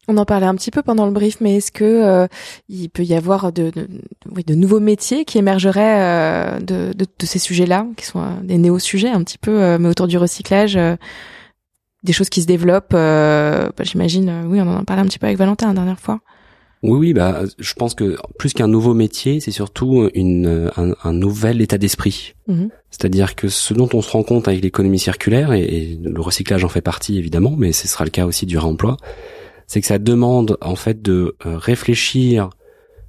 [0.06, 2.26] On en parlait un petit peu pendant le brief, mais est-ce que euh,
[2.68, 3.88] il peut y avoir de, de,
[4.30, 8.58] oui, de nouveaux métiers qui émergeraient euh, de, de, de, ces sujets-là, qui sont des
[8.58, 10.78] néo-sujets un petit peu, mais autour du recyclage,
[12.02, 12.92] des choses qui se développent.
[12.92, 16.20] Bah, j'imagine, oui, on en a parlé un petit peu avec Valentin la dernière fois.
[16.84, 21.62] Oui, oui, bah, je pense que plus qu'un nouveau métier, c'est surtout une, un, nouvel
[21.62, 22.34] état d'esprit.
[22.46, 22.68] Mhm.
[22.90, 26.68] C'est-à-dire que ce dont on se rend compte avec l'économie circulaire, et, le recyclage en
[26.68, 28.98] fait partie évidemment, mais ce sera le cas aussi du réemploi,
[29.66, 32.50] c'est que ça demande en fait de euh, réfléchir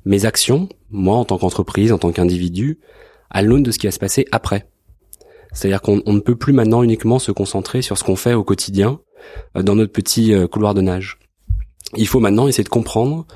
[0.05, 2.79] mes actions, moi en tant qu'entreprise, en tant qu'individu,
[3.29, 4.69] à l'aune de ce qui va se passer après.
[5.51, 9.01] C'est-à-dire qu'on ne peut plus maintenant uniquement se concentrer sur ce qu'on fait au quotidien
[9.57, 11.19] euh, dans notre petit euh, couloir de nage.
[11.97, 13.27] Il faut maintenant essayer de comprendre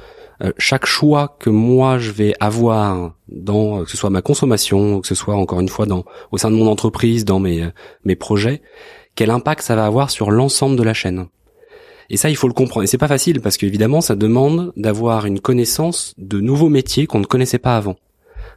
[0.41, 5.02] euh, chaque choix que moi je vais avoir dans euh, que ce soit ma consommation,
[5.02, 7.69] que ce soit encore une fois dans au sein de mon entreprise, dans mes euh,
[8.06, 8.62] mes projets,
[9.15, 11.28] quel impact ça va avoir sur l'ensemble de la chaîne?
[12.10, 12.86] Et ça, il faut le comprendre.
[12.86, 17.19] Et c'est pas facile parce qu'évidemment, ça demande d'avoir une connaissance de nouveaux métiers qu'on
[17.19, 17.97] ne connaissait pas avant.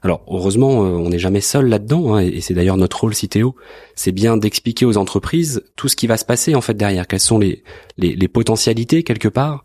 [0.03, 3.55] Alors heureusement, on n'est jamais seul là-dedans, hein, et c'est d'ailleurs notre rôle CTO,
[3.95, 7.21] c'est bien d'expliquer aux entreprises tout ce qui va se passer en fait derrière, quelles
[7.21, 7.63] sont les
[7.99, 9.65] les, les potentialités quelque part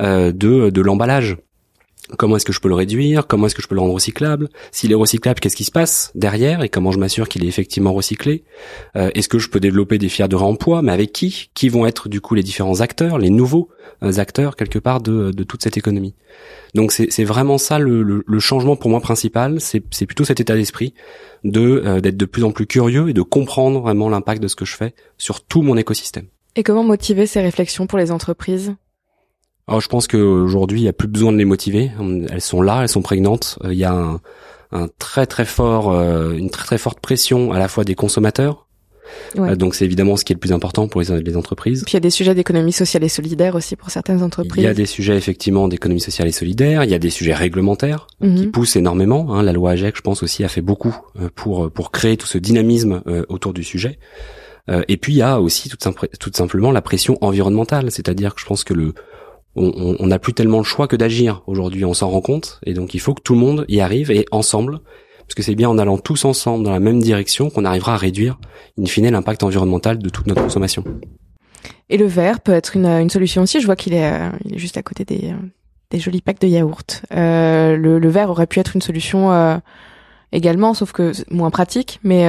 [0.00, 1.36] euh, de de l'emballage.
[2.18, 3.26] Comment est-ce que je peux le réduire?
[3.26, 4.50] Comment est-ce que je peux le rendre recyclable?
[4.72, 6.62] S'il est recyclable, qu'est-ce qui se passe derrière?
[6.62, 8.44] Et comment je m'assure qu'il est effectivement recyclé?
[8.96, 10.82] Euh, Est-ce que je peux développer des filières de réemploi?
[10.82, 11.50] Mais avec qui?
[11.54, 13.70] Qui vont être du coup les différents acteurs, les nouveaux
[14.02, 16.14] euh, acteurs quelque part de, toute cette économie?
[16.74, 19.60] Donc c'est vraiment ça le, le, changement pour moi principal.
[19.60, 20.92] C'est plutôt cet état d'esprit
[21.42, 24.56] de euh, d'être de plus en plus curieux et de comprendre vraiment l'impact de ce
[24.56, 26.26] que je fais sur tout mon écosystème.
[26.56, 28.74] Et comment motiver ces réflexions pour les entreprises?
[29.66, 31.90] Alors, je pense qu'aujourd'hui, il n'y a plus besoin de les motiver.
[32.30, 33.58] Elles sont là, elles sont prégnantes.
[33.64, 34.20] Euh, il y a un,
[34.72, 38.66] un très très fort, euh, une très très forte pression à la fois des consommateurs.
[39.36, 39.50] Ouais.
[39.50, 41.82] Euh, donc c'est évidemment ce qui est le plus important pour les, les entreprises.
[41.84, 44.62] Puis il y a des sujets d'économie sociale et solidaire aussi pour certaines entreprises.
[44.62, 46.84] Il y a des sujets effectivement d'économie sociale et solidaire.
[46.84, 48.36] Il y a des sujets réglementaires mhm.
[48.36, 49.34] qui poussent énormément.
[49.34, 49.42] Hein.
[49.42, 50.94] La loi AGEC, je pense aussi, a fait beaucoup
[51.34, 53.98] pour pour créer tout ce dynamisme autour du sujet.
[54.88, 55.78] et puis il y a aussi tout,
[56.20, 58.94] tout simplement la pression environnementale, c'est-à-dire que je pense que le
[59.56, 62.94] on n'a plus tellement le choix que d'agir aujourd'hui, on s'en rend compte, et donc
[62.94, 64.80] il faut que tout le monde y arrive et ensemble,
[65.26, 67.96] parce que c'est bien en allant tous ensemble dans la même direction qu'on arrivera à
[67.96, 68.38] réduire,
[68.78, 70.84] in fine, l'impact environnemental de toute notre consommation.
[71.90, 73.60] Et le verre peut être une, solution aussi.
[73.60, 75.36] Je vois qu'il est, euh, juste à côté des, euh,
[75.90, 77.02] des jolis packs de yaourt.
[77.12, 79.60] Euh, le, le, verre aurait pu être une solution
[80.32, 82.24] également, sauf que moins pratique, mais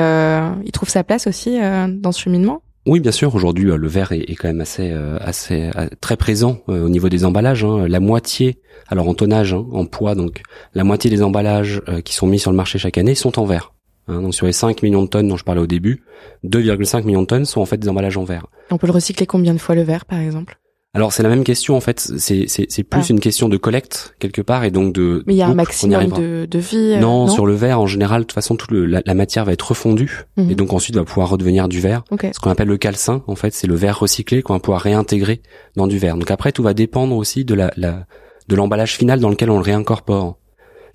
[0.64, 2.62] il trouve sa place aussi dans ce cheminement.
[2.86, 3.34] Oui, bien sûr.
[3.34, 7.10] Aujourd'hui, euh, le verre est, quand même assez, euh, assez euh, très présent au niveau
[7.10, 7.64] des emballages.
[7.64, 7.88] Hein.
[7.88, 10.44] La moitié, alors en tonnage, hein, en poids, donc
[10.76, 13.74] la moitié des emballages qui sont mis sur le marché chaque année sont en verre.
[14.08, 14.22] Hein.
[14.22, 16.04] donc sur les 5 millions de tonnes dont je parlais au début,
[16.44, 18.46] 2,5 millions de tonnes sont en fait des emballages en verre.
[18.70, 20.60] On peut le recycler combien de fois le verre, par exemple?
[20.96, 23.12] Alors c'est la même question en fait, c'est c'est plus ah.
[23.12, 25.24] une question de collecte quelque part et donc de.
[25.28, 26.94] Mais il y a un maximum de, de vie.
[26.94, 29.52] Euh, non, sur le verre en général, de toute façon toute le, la, matière va
[29.52, 30.52] être refondue mhm.
[30.52, 32.04] et donc ensuite va pouvoir redevenir du verre.
[32.12, 35.42] Ce qu'on appelle le calcin en fait, c'est le verre recyclé qu'on va pouvoir réintégrer
[35.76, 36.16] dans du verre.
[36.16, 38.06] Donc après tout va dépendre aussi de la, la
[38.48, 40.38] de l'emballage final dans lequel on le réincorpore.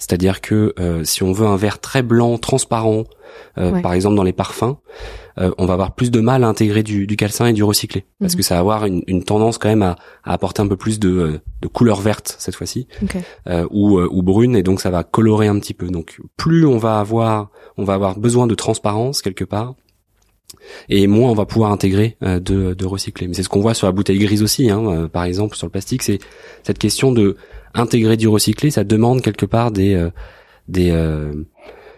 [0.00, 3.04] C'est-à-dire que si on veut un verre très blanc, transparent,
[3.54, 4.76] par exemple dans les parfums,
[5.36, 8.32] on va avoir plus de mal à intégrer du, du calcin et du recyclé parce
[8.32, 8.38] mhm.
[8.38, 10.98] que ça va avoir une, une tendance quand même à, à, apporter un peu plus
[10.98, 12.88] de, de couleur verte cette fois-ci
[13.70, 15.88] ou, ou brune et donc ça va colorer un petit peu.
[15.88, 19.74] Donc plus on va avoir on va avoir besoin de transparence quelque part
[20.88, 23.28] et moins on va pouvoir intégrer euh, de, de recycler.
[23.28, 25.66] Mais c'est ce qu'on voit sur la bouteille grise aussi, hein, euh, par exemple sur
[25.66, 26.18] le plastique, c'est
[26.62, 27.36] cette question de
[27.74, 30.10] intégrer du recyclé, ça demande quelque part des euh,
[30.68, 30.90] des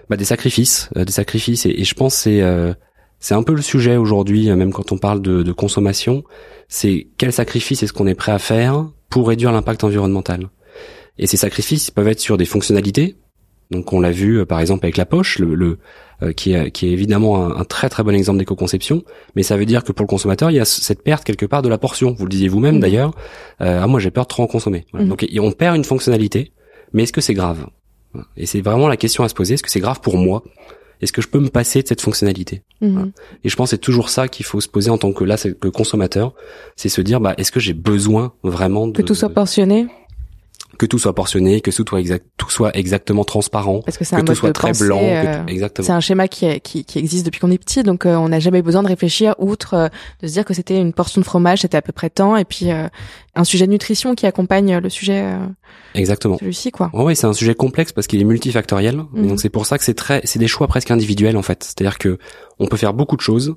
[0.09, 1.67] bah, des sacrifices, des sacrifices.
[1.67, 2.43] Et, je pense c'est
[3.19, 6.25] c'est un peu le sujet aujourd'hui, même quand on parle de, de consommation,
[6.69, 10.49] c'est quel sacrifice est-ce qu'on est prêt à faire pour réduire l'impact environnemental?
[11.19, 13.17] Et ces sacrifices peuvent être sur des fonctionnalités,
[13.71, 15.79] donc on l'a vu par exemple avec la poche, le,
[16.23, 19.03] euh, qui, est, qui est évidemment un, très très bon exemple d'éco-conception,
[19.35, 21.63] mais ça veut dire que pour le consommateur, il y a cette perte quelque part
[21.63, 22.13] de la portion.
[22.13, 22.81] Vous le disiez vous-même mhm.
[22.81, 23.11] d'ailleurs.
[23.61, 24.87] Euh, ah moi j'ai peur de trop en consommer.
[24.93, 25.09] Mhm.
[25.09, 26.53] Donc on perd une fonctionnalité,
[26.93, 27.67] mais est-ce que c'est grave
[28.37, 29.55] Et c'est vraiment la question à se poser.
[29.55, 30.45] Est-ce que c'est grave pour moi
[31.01, 33.11] est-ce que je peux me passer de cette fonctionnalité mhm.
[33.43, 35.37] Et je pense que c'est toujours ça qu'il faut se poser en tant que là,
[35.37, 36.33] c'est le consommateur,
[36.77, 39.89] c'est se dire bah est-ce que j'ai besoin vraiment de que tout soit portionné?
[40.79, 44.23] Que tout soit portionné, que tout soit, exact, tout soit exactement transparent, Parce que, que
[44.23, 45.01] tout soit très blanc.
[45.03, 45.87] Euh, exactement.
[45.87, 48.41] C'est un schéma qui, qui, qui, existe depuis qu'on est petit, donc euh, on n'a
[48.41, 49.89] jamais besoin de réfléchir outre euh,
[50.23, 52.45] de se dire que c'était une portion de fromage, c'était à peu près tant, et
[52.45, 55.25] puis un sujet de nutrition qui accompagne le sujet.
[55.95, 56.39] exactement.
[56.39, 56.91] Celui-ci, quoi.
[56.95, 59.29] oui, c'est un sujet complexe parce qu'il est multifactoriel, mhm.
[59.29, 61.65] donc c'est pour ça que c'est très, c'est des choix presque individuels en fait.
[61.65, 62.19] C'est-à-dire que
[62.59, 63.57] on peut faire beaucoup de choses.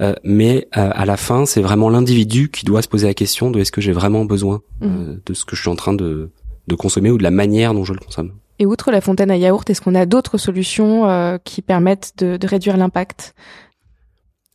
[0.00, 3.60] Euh, mais à la fin, c'est vraiment l'individu qui doit se poser la question de
[3.60, 5.20] est-ce que j'ai vraiment besoin mhm.
[5.24, 6.30] de ce que je suis en train de,
[6.70, 8.32] de consommer ou de la manière dont je le consomme.
[8.60, 12.36] Et outre la fontaine à yaourt, est-ce qu'on a d'autres solutions euh, qui permettent de,
[12.36, 13.34] de réduire l'impact?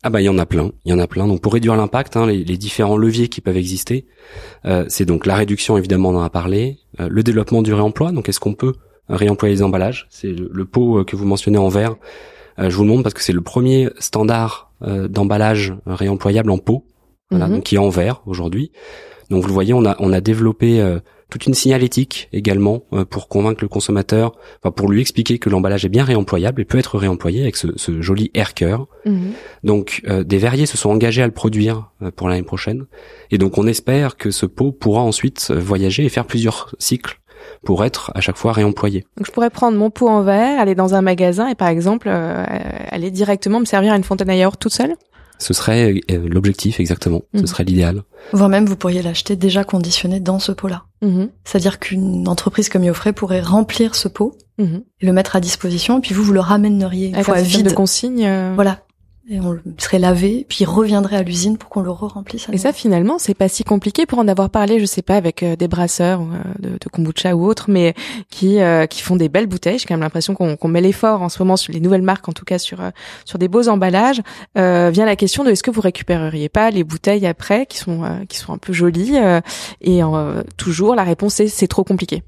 [0.04, 1.28] Ah bah il y en a plein, il y en a plein.
[1.28, 4.06] Donc pour réduire l'impact, hein, les, les, différents leviers qui peuvent exister,
[4.66, 8.12] euh, c'est donc la réduction évidemment on en a parlé, euh, le développement du réemploi.
[8.12, 8.74] Donc est-ce qu'on peut
[9.10, 10.06] réemployer les emballages?
[10.12, 11.96] C'est le, pot que vous mentionnez en verre.
[12.60, 16.86] je vous le montre parce que c'est le premier standard d'emballage réemployable en pot,
[17.32, 17.56] voilà, mhm.
[17.56, 18.72] donc qui est en verre aujourd'hui.
[19.32, 23.28] Donc vous le voyez, on a on a développé toute une signalétique également euh, pour
[23.28, 26.98] convaincre le consommateur, enfin pour lui expliquer que l'emballage est bien réemployable et peut être
[26.98, 28.88] réemployé avec ce, ce joli air cœur.
[29.06, 29.34] Mhm.
[29.64, 32.86] Donc euh, des verriers se sont engagés à le produire euh, pour l'année prochaine
[33.32, 37.20] et donc on espère que ce pot pourra ensuite voyager et faire plusieurs cycles
[37.64, 39.06] pour être à chaque fois réemployé.
[39.18, 42.08] Donc je pourrais prendre mon pot en verre, aller dans un magasin et par exemple
[42.10, 44.96] aller directement me servir à une fontaine à yaourt toute seule?
[45.38, 47.24] Ce serait euh, l'objectif exactement.
[47.34, 47.48] Ce mhm.
[47.48, 48.04] serait l'idéal.
[48.34, 50.84] Voire même, vous pourriez l'acheter déjà conditionné dans ce pot-là.
[51.02, 51.30] Mhm.
[51.44, 54.84] C'est-à-dire qu'une entreprise comme Yofray pourrait remplir ce pot mhm.
[55.02, 57.68] et le mettre à disposition, et puis vous, vous le ramèneriez une fois vide.
[57.68, 58.26] de consigne.
[58.26, 58.54] Euh.
[58.56, 58.85] Voilà
[59.28, 62.48] et on serait lavé, puis il reviendrait à l'usine pour qu'on le re-remplisse.
[62.52, 65.42] Et ça, finalement, c'est pas si compliqué pour en avoir parlé, je sais pas, avec
[65.42, 66.26] euh, des brasseurs euh,
[66.60, 67.96] de, de, kombucha ou autres, mais
[68.30, 69.80] qui euh, qui font des belles bouteilles.
[69.80, 72.34] J'ai quand même l'impression qu'on met l'effort en ce moment sur les nouvelles marques, en
[72.34, 72.80] tout cas sur
[73.26, 74.22] sur des beaux emballages.
[74.56, 78.38] vient la question de est-ce que vous récupéreriez pas les bouteilles après, qui sont qui
[78.38, 79.18] sont un peu jolies,
[79.82, 80.02] et
[80.58, 82.24] toujours la réponse est c'est trop compliqué.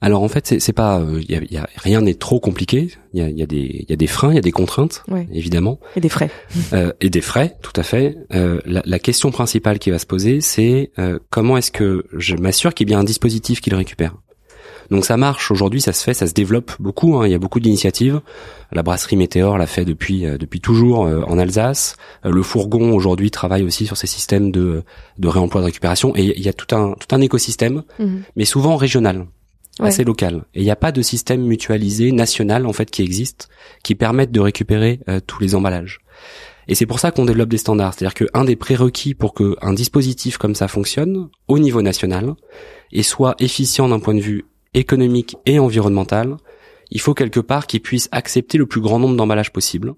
[0.00, 2.92] Alors en fait, c'est pas, euh, y, a, rien n'est trop compliqué.
[3.14, 5.02] Il y a, y a, des, y a des freins, il y a des contraintes,
[5.32, 6.30] évidemment, et des frais.
[6.72, 8.16] Euh, et des frais, tout à fait.
[8.34, 12.36] Euh, la, la, question principale qui va se poser, c'est euh, comment est-ce que je
[12.36, 14.16] m'assure qu'il y a bien un dispositif qui le récupère?
[14.90, 17.16] Donc ça marche aujourd'hui, ça se fait, ça se développe beaucoup.
[17.16, 18.20] Hein, il y a beaucoup d'initiatives.
[18.72, 21.96] La brasserie Météor l'a fait depuis euh, depuis toujours en Alsace.
[22.24, 24.82] le fourgon aujourd'hui travaille aussi sur ces systèmes de
[25.18, 26.14] de réemploi de récupération.
[26.16, 28.22] Et il y a tout un tout un écosystème, mhm.
[28.36, 29.26] mais souvent régional
[29.80, 30.44] assez local.
[30.54, 33.48] Et il n'y a pas de système mutualisé national en fait qui existe
[33.82, 36.00] qui permette de récupérer euh, tous les emballages.
[36.68, 37.94] Et c'est pour ça qu'on développe des standards.
[37.94, 42.34] C'est-à-dire qu'un des prérequis pour qu'un dispositif comme ça fonctionne au niveau national
[42.92, 46.36] et soit efficient d'un point de vue économique et environnemental,
[46.90, 49.94] il faut quelque part qu'il puisse accepter le plus grand nombre d'emballages possible.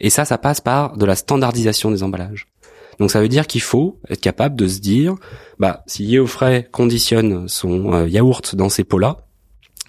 [0.00, 2.48] Et ça, ça passe par de la standardisation des emballages.
[2.98, 5.14] Donc ça veut dire qu'il faut être capable de se dire,
[5.58, 9.26] bah si Yeofray conditionne son euh, yaourt dans ces pots-là,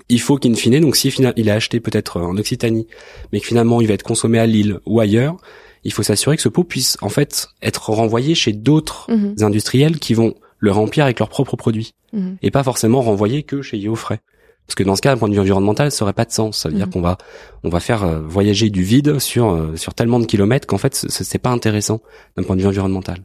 [0.10, 2.88] il faut qu'in fine, donc si il a acheté peut-être en Occitanie,
[3.32, 5.38] mais que finalement il va être consommé à Lille ou ailleurs,
[5.84, 9.36] il faut s'assurer que ce pot puisse en fait être renvoyé chez d'autres mhm.
[9.42, 12.38] industriels qui vont le remplir avec leurs propres produits mhm.
[12.42, 14.20] et pas forcément renvoyé que chez Yeofray.
[14.68, 16.58] Parce que dans ce cas, d'un point de vue environnemental, ça aurait pas de sens.
[16.58, 16.94] Ça veut dire mhm.
[16.94, 17.18] qu'on va,
[17.64, 20.96] on va faire euh, voyager du vide sur euh, sur tellement de kilomètres qu'en fait,
[20.96, 22.02] c'est pas intéressant
[22.36, 23.20] d'un point de vue environnemental.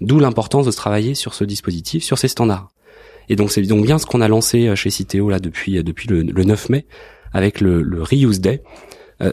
[0.00, 2.68] D'où l'importance de se travailler sur ce dispositif, sur ces standards.
[3.28, 6.08] Et donc c'est donc bien ce qu'on a lancé euh, chez Citeo là depuis depuis
[6.08, 6.86] le, 9 mai
[7.32, 8.62] avec le, le Reuse Day.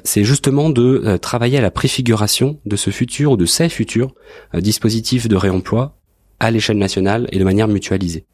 [0.04, 4.16] c'est justement de travailler à la préfiguration de ce futur ou de ces futurs
[4.56, 6.00] dispositifs de réemploi
[6.40, 8.26] à l'échelle nationale et de manière mutualisée.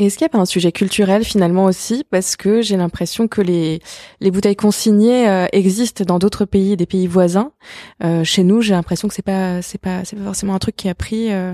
[0.00, 2.04] Et est-ce qu'il n'y a pas un sujet culturel finalement aussi?
[2.08, 3.80] Parce que j'ai l'impression que les,
[4.20, 7.50] les bouteilles consignées euh, existent dans d'autres pays, des pays voisins.
[8.04, 10.76] Euh, chez nous, j'ai l'impression que c'est pas c'est pas c'est pas forcément un truc
[10.76, 11.52] qui a pris euh,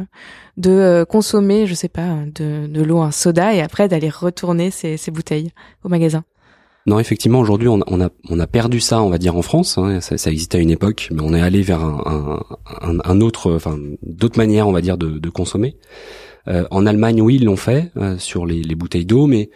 [0.59, 4.71] de euh, consommer, je sais pas, de, de l'eau, un soda et après d'aller retourner
[4.71, 5.51] ces, ces bouteilles
[5.83, 6.23] au magasin.
[6.87, 9.79] Non, effectivement, aujourd'hui, on, on, a on a perdu ça, on va dire en France.
[9.79, 12.43] Hein, ça, ça, existait à une époque, mais on est allé vers un,
[12.83, 15.79] un, un autre, enfin, d'autres manières, on va dire, de, de consommer.
[16.49, 19.51] Euh, en Allemagne, oui, ils l'ont fait euh, sur les, les, bouteilles d'eau, mais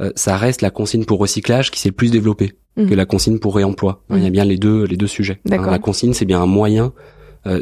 [0.00, 2.86] euh, ça reste la consigne pour recyclage qui s'est le plus développée mmh.
[2.86, 4.02] que la consigne pour réemploi.
[4.08, 4.16] Mmh.
[4.16, 5.40] Il y a bien les deux les deux sujets.
[5.50, 6.92] Hein, la consigne, c'est bien un moyen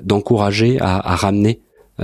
[0.03, 1.61] d'encourager à, à, ramener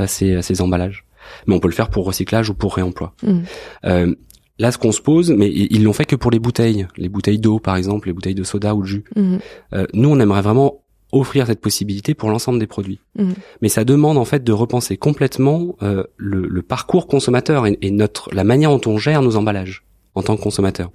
[0.07, 1.07] ces, ces, emballages.
[1.47, 3.15] Mais on peut le faire pour recyclage ou pour réemploi.
[3.25, 4.13] Mmh.
[4.61, 7.41] Là, ce qu'on se pose, mais ils l'ont fait que pour les bouteilles, les bouteilles
[7.41, 9.05] d'eau par exemple, les bouteilles de soda ou de jus.
[9.17, 10.84] Euh, nous, on aimerait vraiment
[11.17, 13.01] offrir cette possibilité pour l'ensemble des produits.
[13.17, 13.33] Mmh.
[13.63, 17.91] Mais ça demande en fait de repenser complètement euh, le, le, parcours consommateur et, et,
[17.91, 19.85] notre la manière dont on gère nos emballages
[20.15, 20.91] en tant que consommateur.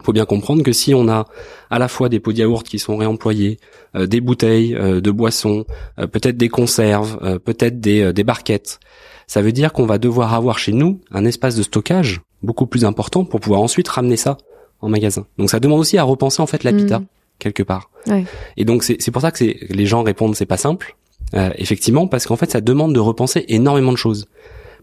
[0.00, 1.26] Il faut bien comprendre que si on a
[1.68, 3.58] à la fois des pots de yaourt qui sont réemployés,
[3.94, 5.66] euh, des bouteilles euh, de boissons,
[5.98, 8.80] euh, peut-être des conserves, euh, peut-être des, des barquettes,
[9.26, 12.84] ça veut dire qu'on va devoir avoir chez nous un espace de stockage beaucoup plus
[12.84, 14.38] important pour pouvoir ensuite ramener ça
[14.80, 15.26] en magasin.
[15.36, 17.00] Donc ça demande aussi à repenser en fait l'habitat.
[17.00, 17.06] Mmh
[17.40, 17.90] quelque part.
[18.06, 18.24] Ouais.
[18.56, 20.96] Et donc c'est pour ça que c'est les gens répondent c'est pas simple,
[21.34, 24.28] euh, effectivement, parce qu'en fait ça demande de repenser énormément de choses.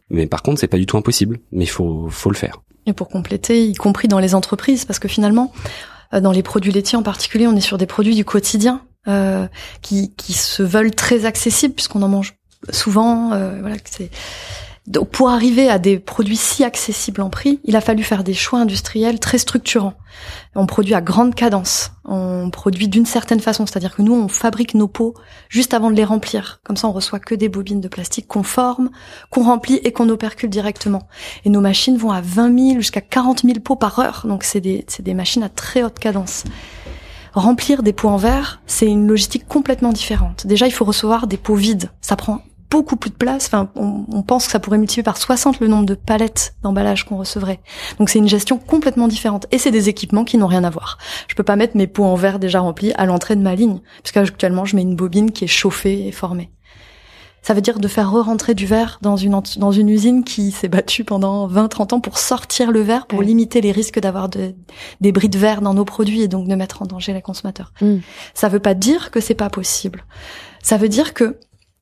[0.09, 2.61] Mais par contre c'est pas du tout impossible, mais il faut faut le faire.
[2.85, 5.53] Et pour compléter, y compris dans les entreprises, parce que finalement
[6.13, 9.47] euh, dans les produits laitiers en particulier, on est sur des produits du quotidien euh,
[9.81, 12.35] qui qui se veulent très accessibles puisqu'on en mange
[12.71, 13.33] souvent.
[13.33, 14.09] Euh, voilà, c'est
[14.87, 18.33] donc pour arriver à des produits si accessibles en prix, il a fallu faire des
[18.33, 19.95] choix industriels très structurants.
[20.55, 24.75] On produit à grande cadence, on produit d'une certaine façon, c'est-à-dire que nous on fabrique
[24.75, 25.13] nos pots
[25.49, 26.61] juste avant de les remplir.
[26.63, 28.89] Comme ça on reçoit que des bobines de plastique qu'on forme,
[29.29, 31.03] qu'on remplit et qu'on opercule directement.
[31.43, 34.61] Et nos machines vont à 20 000 jusqu'à 40 000 pots par heure, donc c'est
[34.61, 36.45] des, des machines à très haute cadence
[37.33, 40.47] remplir des pots en verre, c'est une logistique complètement différente.
[40.47, 41.91] Déjà, il faut recevoir des pots vides.
[42.01, 43.47] Ça prend beaucoup plus de place.
[43.47, 47.05] Enfin, on, on, pense que ça pourrait multiplier par 60 le nombre de palettes d'emballage
[47.05, 47.59] qu'on recevrait.
[47.99, 49.45] Donc c'est une gestion complètement différente.
[49.51, 50.97] Et c'est des équipements qui n'ont rien à voir.
[51.27, 53.79] Je peux pas mettre mes pots en verre déjà remplis à l'entrée de ma ligne,
[54.03, 56.51] puisque actuellement je mets une bobine qui est chauffée et formée.
[57.47, 60.67] Ça veut dire de faire re-rentrer du verre dans une, dans une usine qui s'est
[60.67, 64.53] battue pendant 20-30 ans pour sortir le verre, pour limiter les risques d'avoir de,
[64.99, 67.71] des bris de verre dans nos produits et donc de mettre en danger les consommateurs.
[67.79, 67.99] Mm.
[68.33, 70.03] Ça veut pas dire que c'est pas possible.
[70.61, 71.39] Ça veut dire que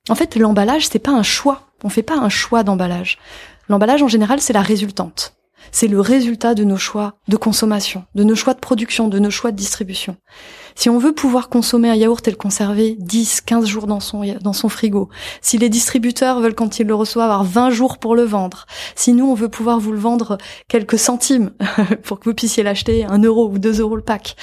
[0.09, 1.61] en fait, l'emballage, c'est pas un choix.
[1.83, 3.17] On fait pas un choix d'emballage.
[3.69, 5.35] L'emballage, en général, c'est la résultante.
[5.71, 9.31] C'est le résultat de nos choix de consommation, de nos choix de production, de nos
[9.31, 10.15] choix de distribution.
[10.75, 14.23] Si on veut pouvoir consommer un yaourt et le conserver 10, 15 jours dans son,
[14.41, 15.09] dans son frigo,
[15.41, 19.13] si les distributeurs veulent quand ils le reçoivent avoir 20 jours pour le vendre, si
[19.13, 20.37] nous on veut pouvoir vous le vendre
[20.67, 21.51] quelques centimes
[22.03, 24.35] pour que vous puissiez l'acheter un euro ou deux euros le pack,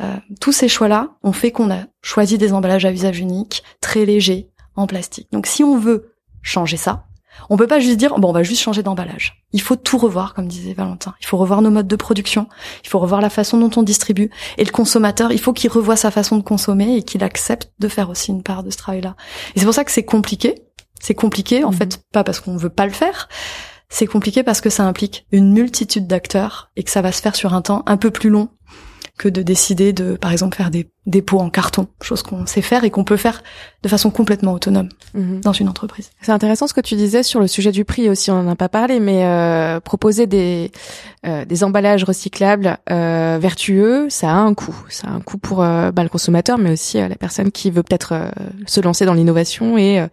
[0.00, 4.06] euh, tous ces choix-là ont fait qu'on a choisi des emballages à usage unique, très
[4.06, 5.28] légers, en plastique.
[5.32, 7.06] Donc si on veut changer ça,
[7.48, 9.42] on peut pas juste dire bon on va juste changer d'emballage.
[9.52, 11.14] Il faut tout revoir comme disait Valentin.
[11.20, 12.48] Il faut revoir nos modes de production,
[12.84, 15.96] il faut revoir la façon dont on distribue et le consommateur, il faut qu'il revoie
[15.96, 19.16] sa façon de consommer et qu'il accepte de faire aussi une part de ce travail-là.
[19.54, 20.62] Et c'est pour ça que c'est compliqué.
[21.00, 21.76] C'est compliqué en mhm.
[21.76, 23.28] fait pas parce qu'on veut pas le faire,
[23.88, 27.36] c'est compliqué parce que ça implique une multitude d'acteurs et que ça va se faire
[27.36, 28.48] sur un temps un peu plus long
[29.22, 32.60] que de décider de, par exemple, faire des, des pots en carton, chose qu'on sait
[32.60, 33.44] faire et qu'on peut faire
[33.84, 35.40] de façon complètement autonome mhm.
[35.42, 36.10] dans une entreprise.
[36.20, 38.56] C'est intéressant ce que tu disais sur le sujet du prix aussi, on en a
[38.56, 40.72] pas parlé, mais euh, proposer des,
[41.24, 44.76] euh, des emballages recyclables euh, vertueux, ça a un coût.
[44.88, 47.84] Ça a un coût pour bah, le consommateur, mais aussi euh, la personne qui veut
[47.84, 48.30] peut-être euh,
[48.66, 50.04] se lancer dans l'innovation et,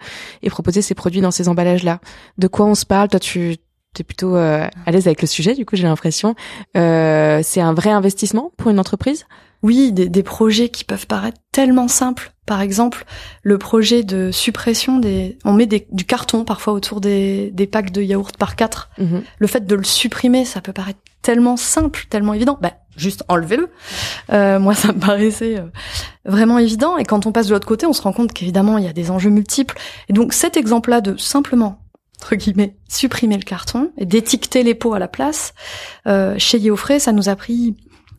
[0.43, 1.99] et proposer ses produits dans ces emballages-là.
[2.37, 3.07] De quoi on se parle?
[3.07, 3.57] Toi, tu
[3.95, 6.35] tu es plutôt euh, à l'aise avec le sujet, du coup j'ai l'impression.
[6.77, 9.25] Euh, c'est un vrai investissement pour une entreprise?
[9.61, 12.31] Oui, des, des, projets qui peuvent paraître tellement simples.
[12.45, 13.05] Par exemple,
[13.43, 15.37] le projet de suppression des...
[15.43, 18.89] On met des, du carton parfois autour des, des packs de yaourt par quatre.
[18.97, 19.21] Mhm.
[19.37, 22.57] Le fait de le supprimer, ça peut paraître tellement simple, tellement évident.
[22.61, 23.69] Bah, juste enlevez-le.
[24.31, 25.67] Euh, moi, ça me paraissait euh,
[26.23, 26.97] vraiment évident.
[26.97, 28.93] Et quand on passe de l'autre côté, on se rend compte qu'évidemment, il y a
[28.93, 29.77] des enjeux multiples.
[30.07, 31.81] Et donc, cet exemple-là de simplement
[32.21, 35.53] entre guillemets, supprimer le carton et d'étiqueter les pots à la place.
[36.07, 37.75] Euh, chez Yeofray, ça nous a pris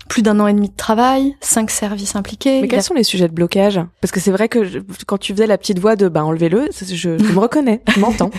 [0.08, 2.62] plus d'un an et demi de travail, cinq services impliqués.
[2.62, 3.80] Mais quels sont les sujets de blocage?
[4.00, 6.94] Parce que c'est vrai que quand tu faisais la petite voix de bah enlevez-le, je,
[6.94, 8.30] je me reconnais, je m'entends.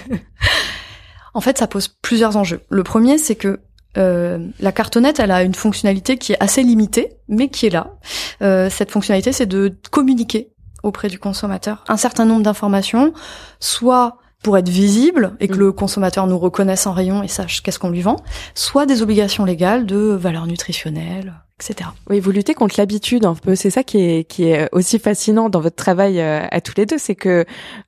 [1.34, 2.62] en fait, ça pose plusieurs enjeux.
[2.70, 3.62] Le premier, c'est que
[3.97, 7.93] euh, la cartonnette, elle a une fonctionnalité qui est assez limitée, mais qui est là.
[8.41, 10.51] Euh, cette fonctionnalité, c'est de communiquer
[10.84, 13.14] auprès du consommateur un certain nombre d'informations,
[13.59, 15.59] soit pour être visible et que Mm.
[15.59, 18.17] le consommateur nous reconnaisse en rayon et sache qu'est-ce qu'on lui vend,
[18.55, 21.89] soit des obligations légales de valeur nutritionnelle, etc.
[22.09, 23.55] Oui, vous luttez contre l'habitude un peu.
[23.55, 26.85] C'est ça qui est qui est aussi fascinant dans votre travail euh, à tous les
[26.85, 27.45] deux, c'est que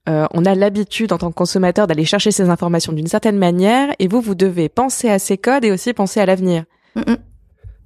[0.08, 3.94] euh, on a l'habitude en tant que consommateur d'aller chercher ces informations d'une certaine manière,
[4.00, 6.66] et vous vous devez penser à ces codes et aussi penser à l'avenir.
[6.96, 7.18] Mm, mm.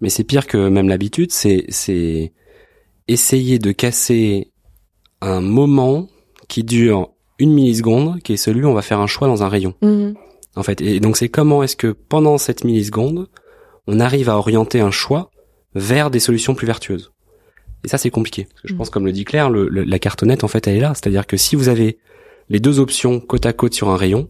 [0.02, 2.34] Mais c'est pire que même l'habitude, c'est c'est
[3.08, 4.52] essayer de casser
[5.22, 6.08] un moment
[6.50, 7.10] qui dure
[7.40, 9.74] une milliseconde, qui est celui où on va faire un choix dans un rayon.
[9.82, 10.16] Mhm.
[10.56, 13.28] En fait, et donc c'est comment est-ce que pendant cette milliseconde,
[13.86, 15.30] on arrive à orienter un choix
[15.76, 17.12] vers des solutions plus vertueuses.
[17.84, 18.46] Et ça c'est compliqué.
[18.46, 18.78] Parce que je Mhm.
[18.80, 20.94] pense, comme le dit Claire, le- le- la cartonnette en fait elle est là.
[20.96, 22.00] C'est-à-dire que si vous avez
[22.50, 24.30] les deux options côte à côte sur un rayon,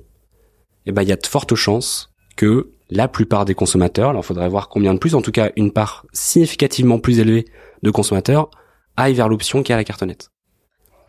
[0.86, 4.26] eh ben il y a de fortes chances que la plupart des consommateurs, alors il
[4.28, 7.46] faudrait voir combien de plus, en tout cas une part significativement plus élevée
[7.84, 8.50] de consommateurs,
[8.98, 10.30] aillent vers l'option qui est à la cartonnette.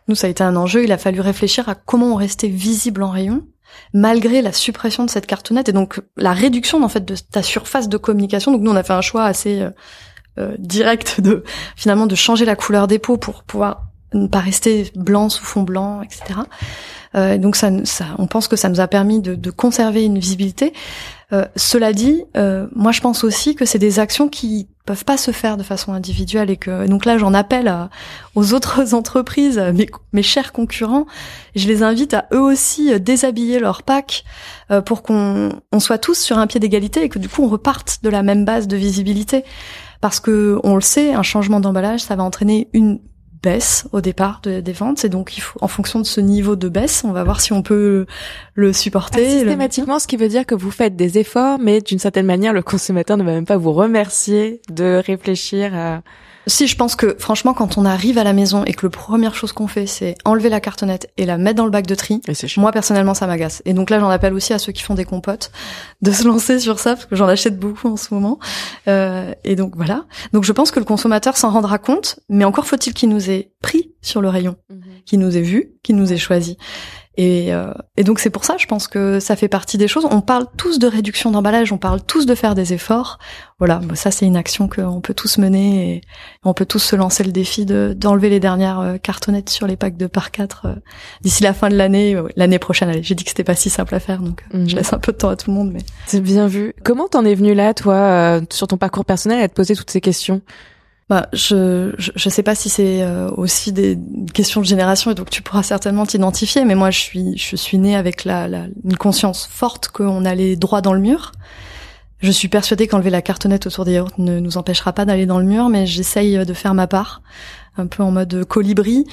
[0.08, 0.84] Nous, ça a été un enjeu.
[0.84, 3.46] Il a fallu réfléchir à comment on restait visible en rayon,
[3.92, 7.88] malgré la suppression de cette cartonnette et donc la réduction en fait de ta surface
[7.88, 8.52] de communication.
[8.52, 9.70] Donc nous, on a fait un choix assez euh,
[10.38, 11.44] euh, direct de
[11.76, 15.62] finalement de changer la couleur des peaux pour pouvoir ne pas rester blanc sous fond
[15.62, 16.40] blanc, etc.
[17.14, 20.18] Euh, donc ça, ça, on pense que ça nous a permis de, de conserver une
[20.18, 20.72] visibilité.
[21.32, 25.18] Euh, cela dit, euh, moi je pense aussi que c'est des actions qui peuvent pas
[25.18, 27.70] se faire de façon individuelle et que donc là j'en appelle
[28.34, 31.06] aux autres entreprises, mes, mes chers concurrents,
[31.54, 34.24] je les invite à eux aussi euh, déshabiller leur pack
[34.70, 37.48] euh, pour qu'on on soit tous sur un pied d'égalité et que du coup on
[37.48, 39.44] reparte de la même base de visibilité.
[40.00, 42.98] Parce que on le sait, un changement d'emballage ça va entraîner une
[43.42, 45.04] baisse au départ de- des ventes.
[45.04, 47.52] Et donc il faut en fonction de ce niveau de baisse on va voir si
[47.52, 48.06] on peut
[48.54, 52.26] le supporter systématiquement, ce qui veut dire que vous faites des efforts, mais d'une certaine
[52.26, 56.02] manière, le consommateur ne va même pas vous remercier de réfléchir à...
[56.48, 59.34] Si, je pense que franchement, quand on arrive à la maison et que la première
[59.34, 62.22] chose qu'on fait, c'est enlever la cartonnette et la mettre dans le bac de tri,
[62.56, 63.62] moi personnellement, ça m'agace.
[63.66, 65.52] Et donc là, j'en appelle aussi à ceux qui font des compotes
[66.00, 68.38] de se lancer sur ça parce que j'en achète beaucoup en ce moment.
[68.88, 70.06] Euh, et donc voilà.
[70.32, 73.52] Donc je pense que le consommateur s'en rendra compte, mais encore faut-il qu'il nous ait
[73.60, 74.56] pris sur le rayon,
[75.04, 76.56] qu'il nous ait vu, qu'il nous ait choisi.
[77.20, 80.06] Et, euh, et donc c'est pour ça, je pense que ça fait partie des choses.
[80.08, 83.18] On parle tous de réduction d'emballage, on parle tous de faire des efforts.
[83.58, 86.00] Voilà, ça c'est une action qu'on peut tous mener et
[86.44, 89.74] on peut tous se lancer le défi de d'enlever les dernières euh, cartonnettes sur les
[89.76, 90.74] packs de par 4 euh,
[91.22, 92.88] d'ici la fin de l'année, l'année prochaine.
[92.88, 94.68] Allez, j'ai dit que c'était pas si simple à faire, donc euh, Mhm.
[94.68, 95.72] je laisse un peu de temps à tout le monde.
[95.72, 96.72] Mais C'est bien vu.
[96.84, 99.90] Comment t'en es venu là, toi, euh, sur ton parcours personnel, à te poser toutes
[99.90, 100.40] ces questions?
[101.08, 103.98] Bah, je, je je sais pas si c'est euh, aussi des
[104.34, 106.64] questions de génération et donc tu pourras certainement t'identifier.
[106.64, 110.56] Mais moi, je suis je suis née avec la, la une conscience forte qu'on allait
[110.56, 111.32] droit dans le mur.
[112.20, 115.38] Je suis persuadée qu'enlever la cartonnette autour des yaourts ne nous empêchera pas d'aller dans
[115.38, 117.22] le mur, mais j'essaye de faire ma part,
[117.76, 119.06] un peu en mode colibri,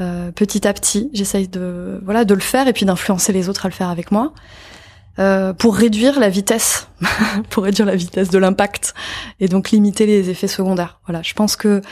[0.00, 1.10] euh, petit à petit.
[1.12, 4.10] J'essaye de voilà de le faire et puis d'influencer les autres à le faire avec
[4.12, 4.32] moi,
[5.18, 6.88] euh, pour réduire la vitesse,
[7.50, 8.94] pour réduire la vitesse de l'impact
[9.40, 11.00] et donc limiter les effets secondaires.
[11.06, 11.82] Voilà, je pense que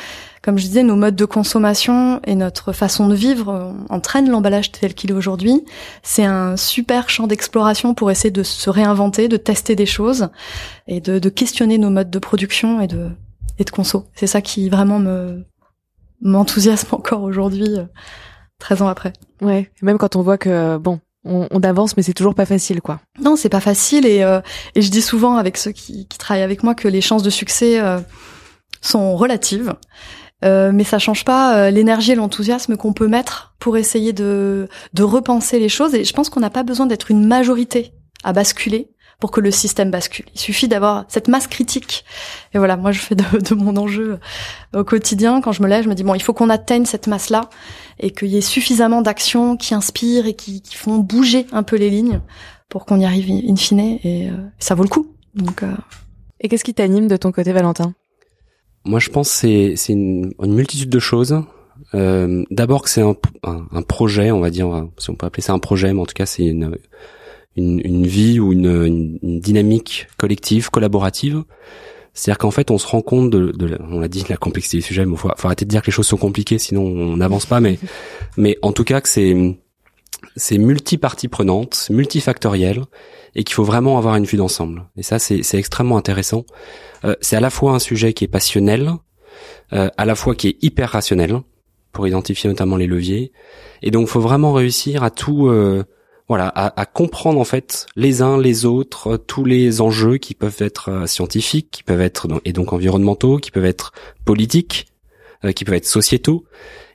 [0.43, 4.73] comme je disais, nos modes de consommation et notre façon de vivre euh, entraînent l'emballage
[4.73, 5.65] tel qu'il est aujourd'hui.
[6.03, 10.29] C'est un super champ d'exploration pour essayer de se réinventer, de tester des choses
[10.87, 13.11] et de, de questionner nos modes de production et de,
[13.59, 14.07] et de conso.
[14.15, 15.45] C'est ça qui vraiment me
[16.23, 17.85] m'enthousiasme encore aujourd'hui, euh,
[18.61, 19.13] 13 ans après.
[19.43, 19.71] Ouais.
[19.83, 23.01] Même quand on voit que, bon, on, avance, mais c'est toujours pas facile, quoi.
[23.21, 24.41] Non, c'est pas facile et, euh,
[24.75, 27.79] je dis souvent avec ceux qui, qui travaillent avec moi que les chances de succès
[27.79, 28.01] euh,
[28.81, 29.75] sont relatives.
[30.45, 34.69] Euh, mais ça change pas euh, l'énergie et l'enthousiasme qu'on peut mettre pour essayer de,
[34.95, 35.95] de repenser les choses.
[35.95, 37.93] Et je pense qu'on n'a pas besoin d'être une majorité
[38.25, 38.91] à basculer
[39.21, 40.25] pour que le système bascule.
[40.35, 42.05] Il suffit d'avoir cette masse critique.
[42.55, 44.19] Et voilà, moi je fais de, de mon enjeu
[44.75, 45.41] au quotidien.
[45.43, 47.51] Quand je me lève, je me dis bon, il faut qu'on atteigne cette masse-là
[47.99, 51.77] et qu'il y ait suffisamment d'actions qui inspirent et qui, qui font bouger un peu
[51.77, 52.21] les lignes
[52.71, 53.99] pour qu'on y arrive in fine.
[54.03, 55.15] Et euh, ça vaut le coup.
[55.35, 55.75] Donc euh,
[56.41, 57.95] Et qu'est-ce qui t'anime de ton côté, Valentin?
[58.87, 61.43] Moi, je pense que c'est c'est une, une multitude de choses.
[61.95, 65.43] Euh, D'abord que c'est un, un, un projet, on va dire, si on peut appeler
[65.43, 66.77] ça un projet, mais en tout cas c'est une,
[67.61, 71.45] une, une vie ou une, une, dynamique collective, collaborative.
[72.13, 74.83] C'est-à-dire qu'en fait, on se rend compte de, de on l'a dit, la complexité du
[74.83, 77.47] sujet, mais faut, faut arrêter de dire que les choses sont compliquées, sinon on n'avance
[77.47, 77.61] pas.
[77.61, 77.79] Mais,
[78.37, 79.57] mais en tout cas, que c'est
[80.37, 82.85] c'est multi-parties prenantes, multifactoriel,
[83.35, 84.87] et qu'il faut vraiment avoir une vue d'ensemble.
[84.97, 86.45] Et ça, c'est extrêmement intéressant.
[87.05, 88.93] Euh, c'est à la fois un sujet qui est passionnel,
[89.73, 91.41] euh, à la fois qui est hyper rationnel,
[91.93, 93.33] pour identifier notamment les leviers.
[93.83, 95.85] Et donc, faut vraiment réussir à tout, euh,
[96.31, 100.35] voilà, à, à comprendre en fait les uns les autres, euh, tous les enjeux qui
[100.35, 103.91] peuvent être euh, scientifiques, qui peuvent être et donc environnementaux, qui peuvent être
[104.25, 104.87] politiques,
[105.57, 106.45] qui peuvent être sociétaux.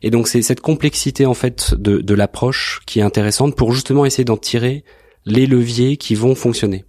[0.01, 4.05] Et donc c'est cette complexité en fait de, de l'approche qui est intéressante pour justement
[4.05, 4.86] essayer d'en tirer
[5.25, 6.86] les leviers qui vont fonctionner,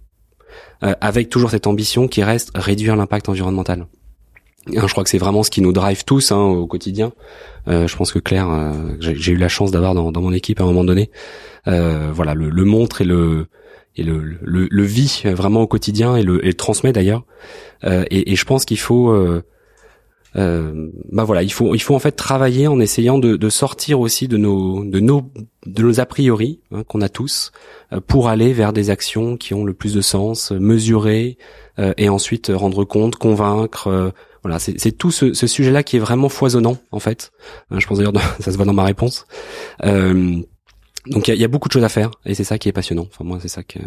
[0.79, 3.87] avec toujours cette ambition qui reste réduire l'impact environnemental.
[4.71, 7.11] Je crois que c'est vraiment ce qui nous drive tous hein, au quotidien.
[7.67, 10.83] je pense que Claire, j'ai eu la chance d'avoir dans, mon équipe à un moment
[10.83, 11.09] donné,
[11.65, 13.47] voilà, le, le montre et le
[13.97, 17.23] et le, le, le, vit vraiment au quotidien et le, et le transmet d'ailleurs.
[17.83, 19.43] Euh, et, et, je pense qu'il faut, euh,
[20.35, 23.99] euh, bah voilà, il faut, il faut en fait travailler en essayant de, de sortir
[23.99, 25.23] aussi de nos, de nos,
[25.65, 27.51] de nos a priori hein, qu'on a tous,
[27.91, 31.37] euh, pour aller vers des actions qui ont le plus de sens, mesurer
[31.79, 34.13] euh, et ensuite rendre compte, convaincre.
[34.47, 37.31] Euh, voilà, c'est tout ce, sujet-là qui est vraiment foisonnant en fait.
[37.71, 39.25] je pense d'ailleurs, ça se voit dans ma réponse.
[39.83, 40.37] Euh,
[41.07, 43.07] donc il y, a, beaucoup de choses à faire et c'est ça qui est passionnant.
[43.07, 43.79] Enfin moi c'est ça que,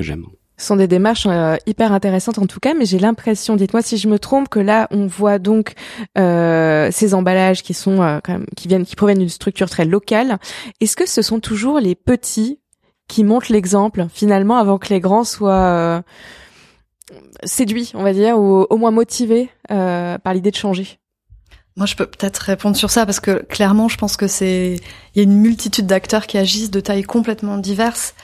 [0.00, 0.24] j'aime.
[0.56, 3.98] Ce sont des démarches euh, hyper intéressantes en tout cas, mais j'ai l'impression, dites-moi si
[3.98, 5.74] je me trompe, que là on voit donc
[6.16, 8.18] euh, ces emballages qui sont euh,
[8.56, 10.38] qui viennent, qui proviennent d'une structure très locale.
[10.80, 12.60] Est-ce que ce sont toujours les petits
[13.08, 16.02] qui montrent l'exemple finalement avant que les grands soient
[17.42, 20.98] euh, séduits, on va dire, ou au moins motivés par l'idée de changer
[21.76, 24.76] moi, je peux peut-être répondre sur ça parce que clairement, je pense que c'est
[25.14, 28.14] il y a une multitude d'acteurs qui agissent de tailles complètement diverses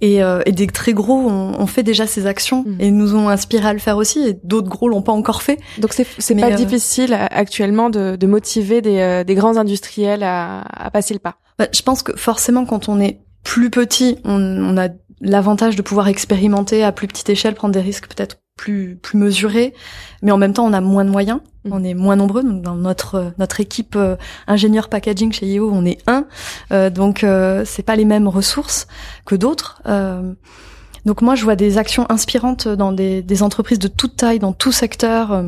[0.00, 2.80] et, euh, et des très gros ont, fait déjà ces actions mmh.
[2.80, 5.58] et nous ont inspiré à le faire aussi et d'autres gros l'ont pas encore fait.
[5.78, 10.22] Donc c'est c'est pas euh, difficile actuellement de, de motiver des, euh, des grands industriels
[10.22, 11.36] à, à passer le pas.
[11.58, 14.88] Bah, je pense que forcément quand on est plus petit, on, on a
[15.20, 19.74] l'avantage de pouvoir expérimenter à plus petite échelle, prendre des risques peut-être plus plus mesurés,
[20.22, 21.72] mais en même temps on a moins de moyens, mm.
[21.72, 22.42] on est moins nombreux.
[22.42, 26.26] Donc dans notre notre équipe euh, ingénieur packaging chez IO, on est un,
[26.72, 28.86] euh, donc euh, c'est pas les mêmes ressources
[29.24, 29.82] que d'autres.
[29.86, 30.32] Euh,
[31.04, 34.52] donc moi je vois des actions inspirantes dans des, des entreprises de toute taille, dans
[34.52, 35.42] tout secteur.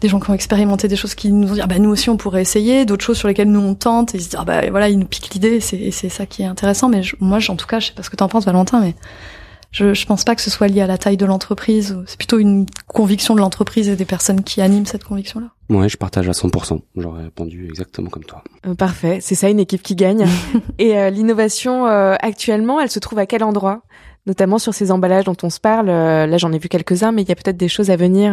[0.00, 2.10] des gens qui ont expérimenté des choses qui nous ont dit ah bah nous aussi
[2.10, 4.44] on pourrait essayer, d'autres choses sur lesquelles nous on tente et ils se disent ah
[4.44, 6.88] bah voilà ils nous piquent l'idée, c'est c'est ça qui est intéressant.
[6.90, 8.94] Mais moi en tout cas je sais pas ce que t'en penses Valentin, mais
[9.74, 11.98] je, je pense pas que ce soit lié à la taille de l'entreprise.
[12.06, 15.48] C'est plutôt une conviction de l'entreprise et des personnes qui animent cette conviction-là.
[15.68, 16.78] Ouais, je partage à 100%.
[16.96, 18.44] J'aurais répondu exactement comme toi.
[18.68, 19.18] Euh, parfait.
[19.20, 20.26] C'est ça une équipe qui gagne.
[20.78, 23.82] et euh, l'innovation euh, actuellement, elle se trouve à quel endroit?
[24.26, 25.86] Notamment sur ces emballages dont on se parle.
[25.86, 28.32] là, j'en ai vu quelques-uns, mais il y a peut-être des choses à venir.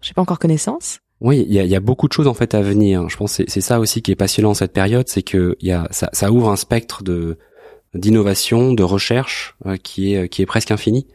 [0.00, 1.00] J'ai pas encore connaissance.
[1.20, 3.08] Oui, il y a, y a, beaucoup de choses en fait à venir.
[3.08, 5.86] Je pense que c'est ça aussi qui est passionnant cette période, c'est que y a,
[5.90, 7.38] ça, ça ouvre un spectre de
[7.98, 11.06] d'innovation, de recherche euh, qui est qui est presque infini.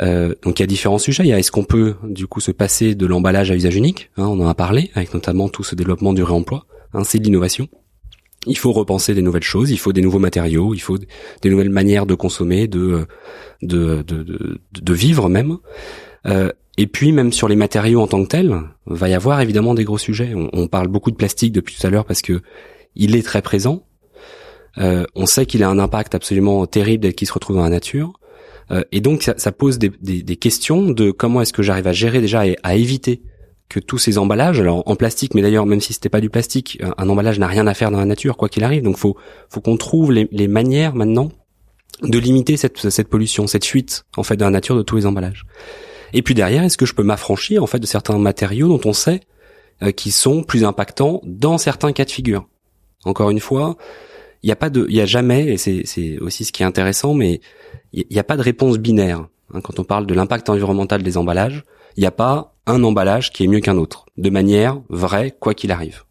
[0.00, 1.24] Euh, donc il y a différents sujets.
[1.24, 4.10] Il y a est-ce qu'on peut du coup se passer de l'emballage à usage unique
[4.16, 6.66] hein, On en a parlé avec notamment tout ce développement du réemploi.
[6.94, 7.68] Hein, c'est de l'innovation.
[8.46, 9.70] Il faut repenser des nouvelles choses.
[9.70, 10.74] Il faut des nouveaux matériaux.
[10.74, 13.06] Il faut des nouvelles manières de consommer, de
[13.62, 15.58] de de, de, de vivre même.
[16.26, 19.74] Euh, et puis même sur les matériaux en tant que tels, va y avoir évidemment
[19.74, 20.32] des gros sujets.
[20.34, 22.40] On, on parle beaucoup de plastique depuis tout à l'heure parce que
[22.94, 23.84] il est très présent.
[24.78, 28.12] Euh, on sait qu'il a un impact absolument terrible qu'il se retrouve dans la nature.
[28.70, 31.88] Euh, et donc ça, ça pose des, des, des, questions de comment est-ce que j'arrive
[31.88, 33.22] à gérer déjà et à éviter
[33.68, 36.82] que tous ces emballages, alors en plastique, mais d'ailleurs même si c'était pas du plastique,
[36.98, 38.82] un, emballage n'a rien à faire dans la nature quoi qu'il arrive.
[38.82, 39.16] Donc faut
[39.48, 41.30] faut qu'on trouve les, les, manières maintenant
[42.02, 45.06] de limiter cette, cette pollution, cette fuite en fait dans la nature de tous les
[45.06, 45.46] emballages.
[46.12, 48.92] Et puis derrière, est-ce que je peux m'affranchir en fait de certains matériaux dont on
[48.92, 49.20] sait
[49.82, 52.48] euh, qui sont plus impactants dans certains cas de figure?
[53.04, 53.76] Encore une fois,
[54.42, 56.66] il n'y a pas de, il y a jamais, et c'est, aussi ce qui est
[56.66, 57.40] intéressant, mais
[57.92, 59.26] il n'y a pas de réponse binaire.
[59.52, 61.64] Hein, quand on parle de l'impact environnemental des emballages,
[61.96, 65.54] il n'y a pas un emballage qui est mieux qu'un autre, de manière vraie, quoi
[65.54, 66.04] qu'il arrive.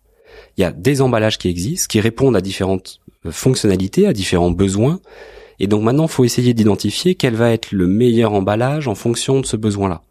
[0.58, 3.00] Il y a des emballages qui existent, qui répondent à différentes
[3.30, 5.00] fonctionnalités, à différents besoins,
[5.60, 9.42] et donc maintenant, il faut essayer d'identifier quel va être le meilleur emballage en fonction
[9.42, 10.04] de ce besoin-là.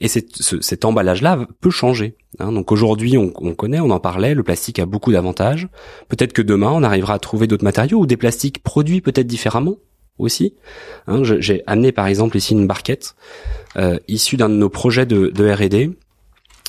[0.00, 2.16] Et cet emballage-là peut changer.
[2.38, 2.52] Hein.
[2.52, 5.68] Donc aujourd'hui, on, connaît, on en parlait, le plastique a beaucoup d'avantages.
[6.08, 9.76] Peut-être que demain, on arrivera à trouver d'autres matériaux ou des plastiques produits peut-être différemment
[10.18, 10.54] aussi.
[11.06, 11.22] Hein.
[11.24, 13.16] J'ai amené par exemple ici une barquette
[13.76, 15.90] euh, issue d'un de nos projets de, R&D.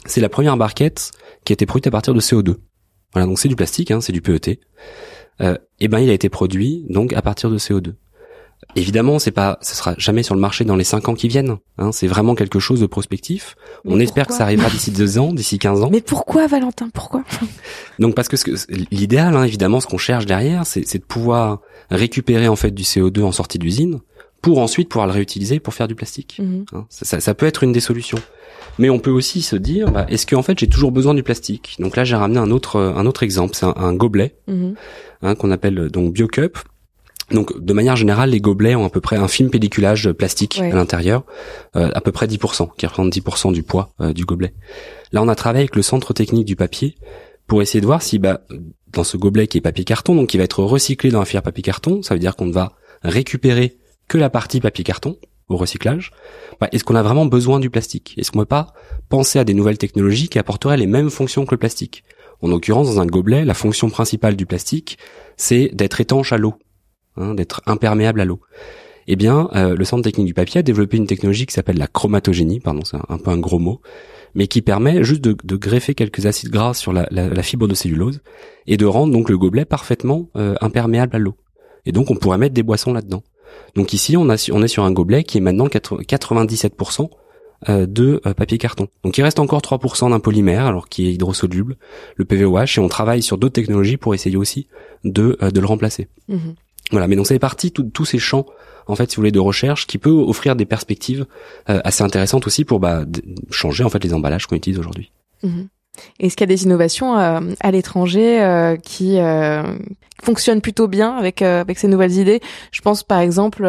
[0.06, 1.12] C'est la première barquette
[1.44, 2.56] qui a été produite à partir de CO2.
[3.14, 4.60] Voilà, donc c'est du plastique, hein, c'est du PET.
[5.42, 7.94] Euh, et ben il a été produit donc à partir de CO2.
[8.76, 11.58] Évidemment, c'est pas, ce sera jamais sur le marché dans les cinq ans qui viennent.
[11.78, 13.56] Hein, c'est vraiment quelque chose de prospectif.
[13.86, 15.90] On espère que ça arrivera d'ici deux ans, d'ici 15 ans.
[15.92, 17.24] Mais pourquoi, Valentin Pourquoi?
[18.00, 18.36] Donc parce que
[18.92, 23.24] l'idéal, hein, évidemment, ce qu'on cherche derrière, c'est de pouvoir récupérer en fait du CO2
[23.24, 24.00] en sortie d'usine
[24.42, 26.38] pour ensuite pouvoir le réutiliser pour faire du plastique.
[26.40, 26.66] Mhm.
[26.74, 28.20] Hein, ça, ça, peut être une des solutions.
[28.78, 31.78] Mais on peut aussi se dire, bah, est-ce qu'en fait j'ai toujours besoin du plastique?
[31.80, 34.76] Donc là, j'ai ramené un autre un autre exemple, c'est un, gobelet mhm.
[35.24, 36.58] hein, qu'on appelle donc BioCup
[37.32, 40.70] donc, de manière générale, les gobelets ont à peu près un film pelliculage plastique à
[40.70, 41.26] l'intérieur,
[41.76, 44.54] euh, à peu près 10%, qui représente 10% du poids euh, du gobelet.
[45.12, 46.96] Là, on a travaillé avec le Centre technique du papier
[47.46, 48.42] pour essayer de voir si bah
[48.94, 51.44] dans ce gobelet qui est papier carton, donc qui va être recyclé dans la filière
[51.44, 52.74] papier carton, ça veut dire qu'on ne va
[53.04, 55.18] récupérer que la partie papier carton
[55.50, 56.12] au recyclage.
[56.60, 58.14] Bah, est-ce qu'on a vraiment besoin du plastique?
[58.18, 58.74] Est-ce qu'on ne peut pas
[59.10, 62.04] penser à des nouvelles technologies qui apporteraient les mêmes fonctions que le plastique?
[62.42, 64.98] En l'occurrence, dans un gobelet, la fonction principale du plastique,
[65.38, 66.56] c'est d'être étanche à l'eau,
[67.18, 68.42] hein, d'être imperméable à l'eau.
[69.08, 71.88] Eh bien, euh, le Centre technique du papier a développé une technologie qui s'appelle la
[71.88, 73.82] chromatogénie, pardon, c'est un, peu un gros mot,
[74.36, 77.08] mais qui permet juste de, greffer quelques acides gras sur la,
[77.42, 78.22] fibre de cellulose
[78.68, 81.36] et de rendre donc le gobelet parfaitement euh, imperméable à l'eau.
[81.86, 83.24] Et donc, on pourrait mettre des boissons là-dedans.
[83.76, 87.10] Donc ici, on, a, on est sur un gobelet qui est maintenant 97%
[87.70, 88.88] euh, de papier carton.
[89.06, 91.78] Donc il reste encore 3% d'un polymère, alors qui est hydrosoluble,
[92.18, 94.68] le PVOH, et on travaille sur d'autres technologies pour essayer aussi
[95.06, 96.10] de, de le remplacer.
[96.28, 96.50] Mmh
[96.92, 98.46] voilà, mais donc ça fait partie tous ces champs
[98.88, 101.26] en fait, si vous voulez, de recherche qui peut offrir des perspectives
[101.70, 103.04] euh, assez intéressantes aussi pour bah,
[103.52, 105.12] changer en fait les emballages qu'on utilise aujourd'hui.
[105.44, 105.68] Mhm.
[106.20, 109.18] Est-ce qu'il y a des innovations euh, à l'étranger euh, qui
[110.22, 112.40] fonctionnent plutôt bien avec avec ces nouvelles idées?
[112.72, 113.64] Je pense par exemple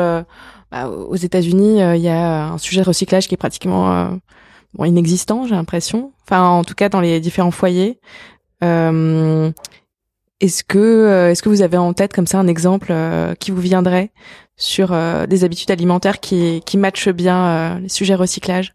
[0.71, 4.19] bah, aux États-Unis, il y a un sujet recyclage qui est pratiquement
[4.75, 6.13] bon, inexistant, j'ai l'impression.
[6.25, 7.99] Enfin, en tout cas dans les différents foyers.
[10.41, 12.95] Est-ce que est-ce que vous avez en tête comme ça un exemple
[13.41, 14.13] qui vous viendrait
[14.59, 18.75] sur euh, des habitudes alimentaires qui, qui matchent bien euh, les sujets recyclage?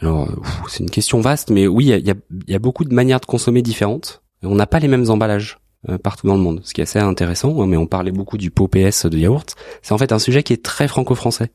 [0.00, 0.28] Alors,
[0.68, 2.14] c'est une question vaste, mais oui, il y a,
[2.46, 4.22] y a, beaucoup de manières de consommer différentes.
[4.42, 5.58] On n'a pas les mêmes emballages
[5.88, 7.60] euh, partout dans le monde, ce qui est assez intéressant.
[7.62, 9.56] Hein, mais on parlait beaucoup du pot PS de yaourt.
[9.82, 11.50] C'est en fait un sujet qui est très franco-français.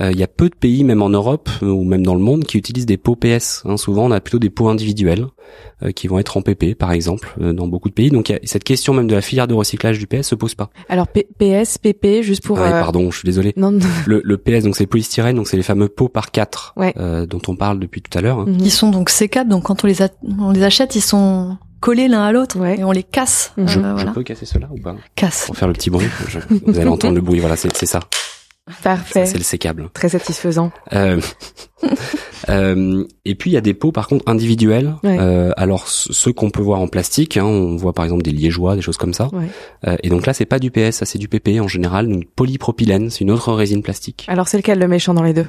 [0.00, 2.20] Euh, il y a peu de pays, même en Europe euh, ou même dans le
[2.20, 3.62] monde, qui utilisent des pots PS.
[3.64, 3.76] Hein.
[3.76, 5.26] Souvent, on a plutôt des pots individuels
[5.82, 8.10] euh, qui vont être en PP, par exemple, dans beaucoup de pays.
[8.10, 10.70] Donc, cette question même de la filière de recyclage du PS se pose pas.
[10.88, 12.58] Alors, PS, PP, juste pour.
[12.60, 13.52] Ah pardon, je suis désolé.
[13.56, 16.74] Non, Le, le, PS, donc c'est polystyrène, donc c'est les fameux pots par 4
[17.26, 18.40] dont on parle depuis tout à l'heure.
[18.40, 18.46] Hein.
[18.48, 18.58] Mhm.
[18.60, 19.96] Ils sont donc sécables, donc quand on les,
[20.38, 23.52] on les achète, ils sont collés l'un à l'autre et on les casse.
[23.58, 24.94] Je, je peux casser cela ou pas?
[25.16, 25.46] Casse.
[25.46, 26.06] Pour faire le petit bruit.
[26.64, 27.40] vous allez entendre le bruit.
[27.40, 28.00] Voilà, c'est ça.
[28.82, 29.26] Parfait.
[29.26, 29.90] C'est le sécable.
[29.92, 30.70] Très satisfaisant.
[30.92, 31.20] Euh,
[32.48, 34.94] euh, et puis il y a des pots par contre individuels.
[35.04, 38.76] Euh, alors ceux qu'on peut voir en plastique, hein, on voit par exemple des liégeois,
[38.76, 39.28] des choses comme ça.
[39.86, 42.26] Euh, et donc là c'est pas du PS, ça c'est du PP en général, donc
[42.36, 44.26] polypropylène, c'est une autre résine plastique.
[44.28, 45.46] Alors c'est lequel le méchant dans les deux?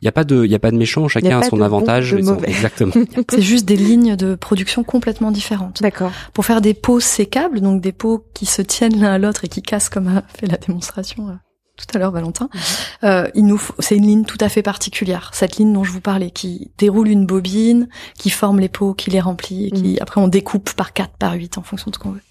[0.00, 2.14] Il y a pas de il y a pas de méchant, chacun a, son avantage.
[2.14, 2.92] exactement.
[3.30, 5.82] c'est juste des lignes de production complètement différentes.
[5.82, 6.12] D'accord.
[6.32, 9.48] Pour faire des pots sécables, donc des pots qui se tiennent l'un à l'autre et
[9.48, 11.32] qui cassent comme a fait la démonstration euh,
[11.76, 12.60] tout à l'heure Valentin, mhm.
[13.04, 16.00] euh, il nous c'est une ligne tout à fait particulière, cette ligne dont je vous
[16.00, 19.98] parlais, qui déroule une bobine, qui forme les pots, qui les remplit, et qui mhm.
[20.00, 22.22] après on découpe par 4, par 8 en fonction de ce qu'on veut.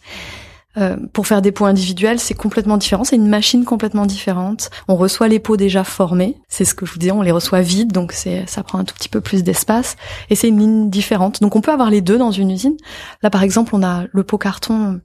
[0.78, 3.04] Euh, pour faire des pots individuels, c'est complètement différent.
[3.04, 4.70] C'est une machine complètement différente.
[4.88, 6.38] On reçoit les pots déjà formés.
[6.50, 8.84] C'est ce que je vous disais, on les reçoit vides, donc c'est ça prend un
[8.84, 9.96] tout petit peu plus d'espace.
[10.30, 11.42] Et c'est une ligne différente.
[11.42, 12.76] Donc on peut avoir les deux dans une usine.
[13.24, 15.00] Là, par exemple, on a le pot carton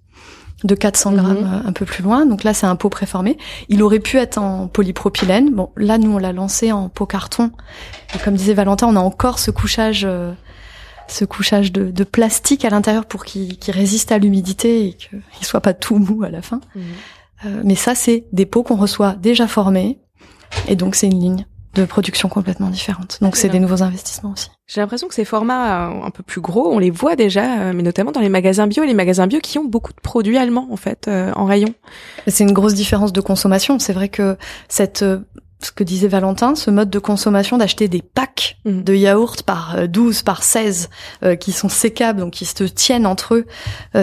[0.64, 1.44] de 400 grammes mhm.
[1.44, 2.26] euh, un peu plus loin.
[2.26, 3.38] Donc là, c'est un pot préformé.
[3.68, 5.50] Il aurait pu être en polypropylène.
[5.50, 7.50] Bon, là, nous, on l'a lancé en pot carton.
[8.14, 10.32] Et comme disait Valentin, on a encore ce couchage, euh,
[11.08, 15.74] ce couchage de, plastique à l'intérieur pour qu'il résiste à l'humidité et qu'il soit pas
[15.74, 16.60] tout mou à la fin.
[16.74, 16.82] Mhm.
[17.46, 19.98] Euh, mais ça, c'est des pots qu'on reçoit déjà formés.
[20.68, 23.18] Et donc, c'est une ligne de production complètement différente.
[23.20, 24.50] Donc c'est des nouveaux investissements aussi.
[24.66, 27.72] J'ai l'impression que ces formats euh, un peu plus gros, on les voit déjà, euh,
[27.74, 30.36] mais notamment dans les magasins bio et les magasins bio qui ont beaucoup de produits
[30.36, 31.72] allemands en fait euh, en rayon.
[32.26, 33.78] C'est une grosse différence de consommation.
[33.78, 34.36] C'est vrai que
[34.68, 35.04] cette
[35.62, 38.82] ce que disait Valentin, ce mode de consommation d'acheter des packs mm.
[38.82, 40.90] de yaourts par 12, par 16,
[41.38, 43.46] qui sont sécables, donc qui se tiennent entre eux,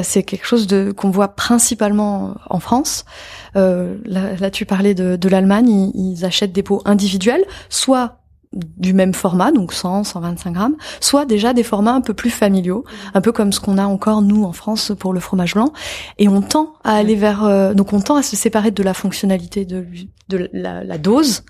[0.03, 3.05] c'est quelque chose de qu'on voit principalement en France.
[3.55, 8.19] Euh, là, tu parlais de, de l'Allemagne, ils, achètent des pots individuels, soit
[8.53, 12.85] du même format, donc 100, 125 grammes, soit déjà des formats un peu plus familiaux,
[13.13, 15.73] un peu comme ce qu'on a encore nous en France pour le fromage blanc,
[16.17, 18.93] et on tend à aller vers, euh, donc on tend à se séparer de la
[18.93, 19.85] fonctionnalité de,
[20.29, 21.43] de la, la dose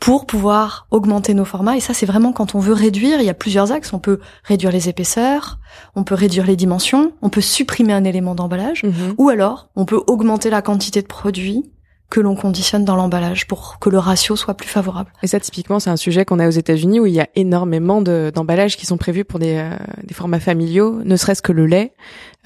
[0.00, 1.76] pour pouvoir augmenter nos formats.
[1.76, 3.92] Et ça, c'est vraiment quand on veut réduire, il y a plusieurs axes.
[3.92, 5.58] On peut réduire les épaisseurs,
[5.96, 9.14] on peut réduire les dimensions, on peut supprimer un élément d'emballage, mhm.
[9.18, 11.72] ou alors on peut augmenter la quantité de produits
[12.10, 15.12] que l'on conditionne dans l'emballage pour que le ratio soit plus favorable.
[15.22, 18.00] Et ça, typiquement, c'est un sujet qu'on a aux États-Unis où il y a énormément
[18.00, 21.92] d'emballages qui sont prévus pour des, euh, des formats familiaux, ne serait-ce que le lait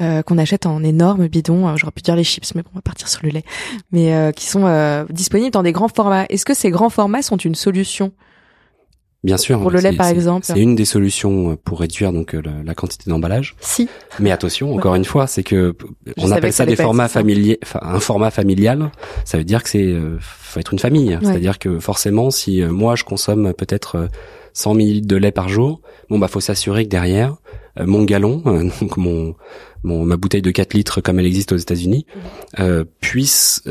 [0.01, 1.77] euh, qu'on achète en énormes bidons.
[1.77, 3.45] J'aurais pu dire les chips, mais bon, on va partir sur le lait.
[3.93, 6.27] Mais euh, qui sont disponibles dans des grands formats.
[6.29, 8.13] Est-ce que ces grands formats sont une solution
[9.23, 9.61] Bien sûr.
[9.61, 10.45] Pour le lait, par exemple.
[10.45, 13.55] C'est une des solutions pour réduire donc la, quantité d'emballage.
[13.61, 13.89] Si.
[14.19, 15.77] Mais attention, encore une fois, c'est que
[16.17, 18.91] on appelle ça des formats familiers, enfin un format familial.
[19.25, 21.19] Ça veut dire que c'est euh, faut être une famille.
[21.23, 24.09] C'est-à-dire que forcément, si euh, moi je consomme peut-être
[24.55, 25.81] 100 millilitres de lait par jour,
[26.11, 27.37] bon bah faut s'assurer que derrière
[27.81, 28.43] mon galon,
[28.81, 29.35] donc mon,
[29.83, 32.07] mon ma bouteille de 4 litres comme elle existe aux États-Unis,
[32.59, 33.63] euh, puisse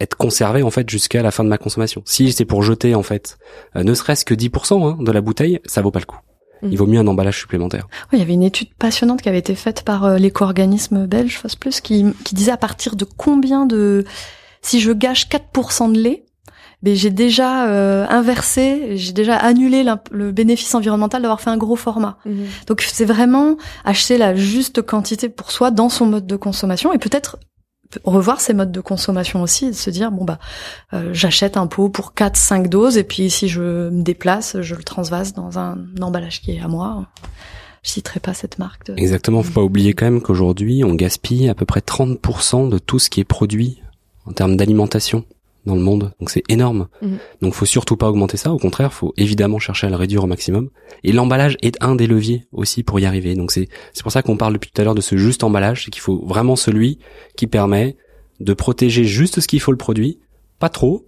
[0.00, 2.02] être conservée en fait jusqu'à la fin de ma consommation.
[2.06, 3.38] Si c'est pour jeter en fait,
[3.74, 6.18] ne serait-ce que 10% hein, de la bouteille, ça vaut pas le coup.
[6.70, 7.88] Il vaut mieux un emballage supplémentaire.
[8.12, 11.38] Oui, il y avait une étude passionnante qui avait été faite par euh, l'éco-organisme belge
[11.38, 14.04] Fosse Plus qui, qui disait à partir de combien de
[14.60, 16.24] si je gâche 4% de lait,
[16.82, 21.76] ben j'ai déjà euh, inversé, j'ai déjà annulé le bénéfice environnemental d'avoir fait un gros
[21.76, 22.18] format.
[22.26, 22.46] Mhm.
[22.66, 26.98] Donc c'est vraiment acheter la juste quantité pour soi dans son mode de consommation et
[26.98, 27.38] peut-être
[28.04, 30.38] revoir ses modes de consommation aussi, de se dire bon bah
[30.92, 34.74] euh, j'achète un pot pour 4 5 doses et puis si je me déplace, je
[34.74, 37.06] le transvase dans un emballage qui est à moi.
[37.82, 38.86] Je citerai pas cette marque.
[38.86, 38.94] De...
[38.96, 43.00] Exactement, faut pas oublier quand même qu'aujourd'hui, on gaspille à peu près 30% de tout
[43.00, 43.82] ce qui est produit
[44.24, 45.24] en termes d'alimentation
[45.66, 46.12] dans le monde.
[46.18, 46.88] Donc c'est énorme.
[47.02, 47.18] Mhm.
[47.40, 48.52] Donc faut surtout pas augmenter ça.
[48.52, 50.70] Au contraire, faut évidemment chercher à le réduire au maximum.
[51.04, 53.34] Et l'emballage est un des leviers aussi pour y arriver.
[53.34, 55.84] Donc c'est c'est pour ça qu'on parle depuis tout à l'heure de ce juste emballage,
[55.84, 56.98] c'est qu'il faut vraiment celui
[57.36, 57.96] qui permet
[58.40, 60.18] de protéger juste ce qu'il faut le produit,
[60.58, 61.06] pas trop,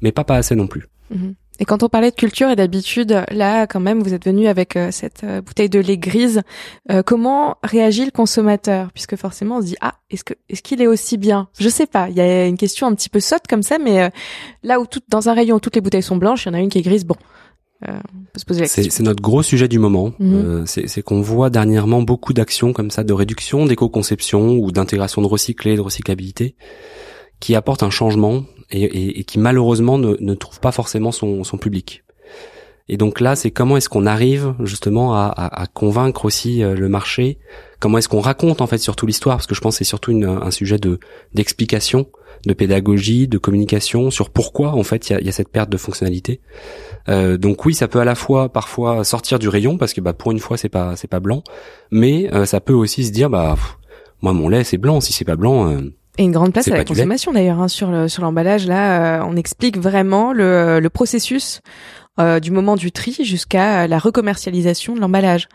[0.00, 0.88] mais pas pas assez non plus.
[1.10, 1.34] Mhm.
[1.60, 4.76] Et quand on parlait de culture et d'habitude, là, quand même, vous êtes venu avec
[4.76, 6.42] euh, cette euh, bouteille de lait grise.
[6.90, 8.90] Euh, comment réagit le consommateur?
[8.92, 11.48] Puisque forcément, on se dit ah, est-ce que est-ce qu'il est aussi bien?
[11.58, 12.08] Je sais pas.
[12.08, 14.10] Il y a une question un petit peu sotte comme ça, mais
[14.62, 16.54] là où tout, dans un rayon où toutes les bouteilles sont blanches, il y en
[16.54, 17.04] a une qui est grise.
[17.04, 17.16] Bon,
[17.82, 17.92] on
[18.32, 18.90] peut se poser la question.
[18.90, 20.12] C'est notre gros sujet du moment.
[20.18, 20.64] Mhm.
[20.66, 25.76] c'est qu'on voit dernièrement beaucoup d'actions comme ça de réduction, d'éco-conception ou d'intégration de recyclé,
[25.76, 26.56] de recyclabilité
[27.42, 31.58] qui apportent un changement et, et, qui malheureusement ne, ne, trouve pas forcément son, son
[31.58, 32.04] public.
[32.88, 36.76] Et donc là, c'est comment est-ce qu'on arrive justement à, à, à, convaincre aussi euh,
[36.76, 37.38] le marché?
[37.80, 39.38] Comment est-ce qu'on raconte en fait surtout l'histoire?
[39.38, 41.00] Parce que je pense que c'est surtout une, un sujet de
[41.34, 42.06] d'explication,
[42.46, 45.68] de pédagogie, de communication sur pourquoi en fait il y a, y a, cette perte
[45.68, 46.40] de fonctionnalité.
[47.08, 50.12] Euh, donc oui, ça peut à la fois parfois sortir du rayon parce que bah
[50.12, 51.42] pour une fois c'est pas c'est pas blanc,
[51.90, 53.56] mais euh, ça peut aussi se dire bah
[54.20, 56.76] moi mon lait c'est blanc, si c'est pas blanc euh, et une grande place à
[56.76, 58.66] la consommation d'ailleurs hein, sur le, sur l'emballage.
[58.66, 61.62] Là, euh, on explique vraiment le, le processus
[62.20, 65.48] euh, du moment du tri jusqu'à la recommercialisation de l'emballage.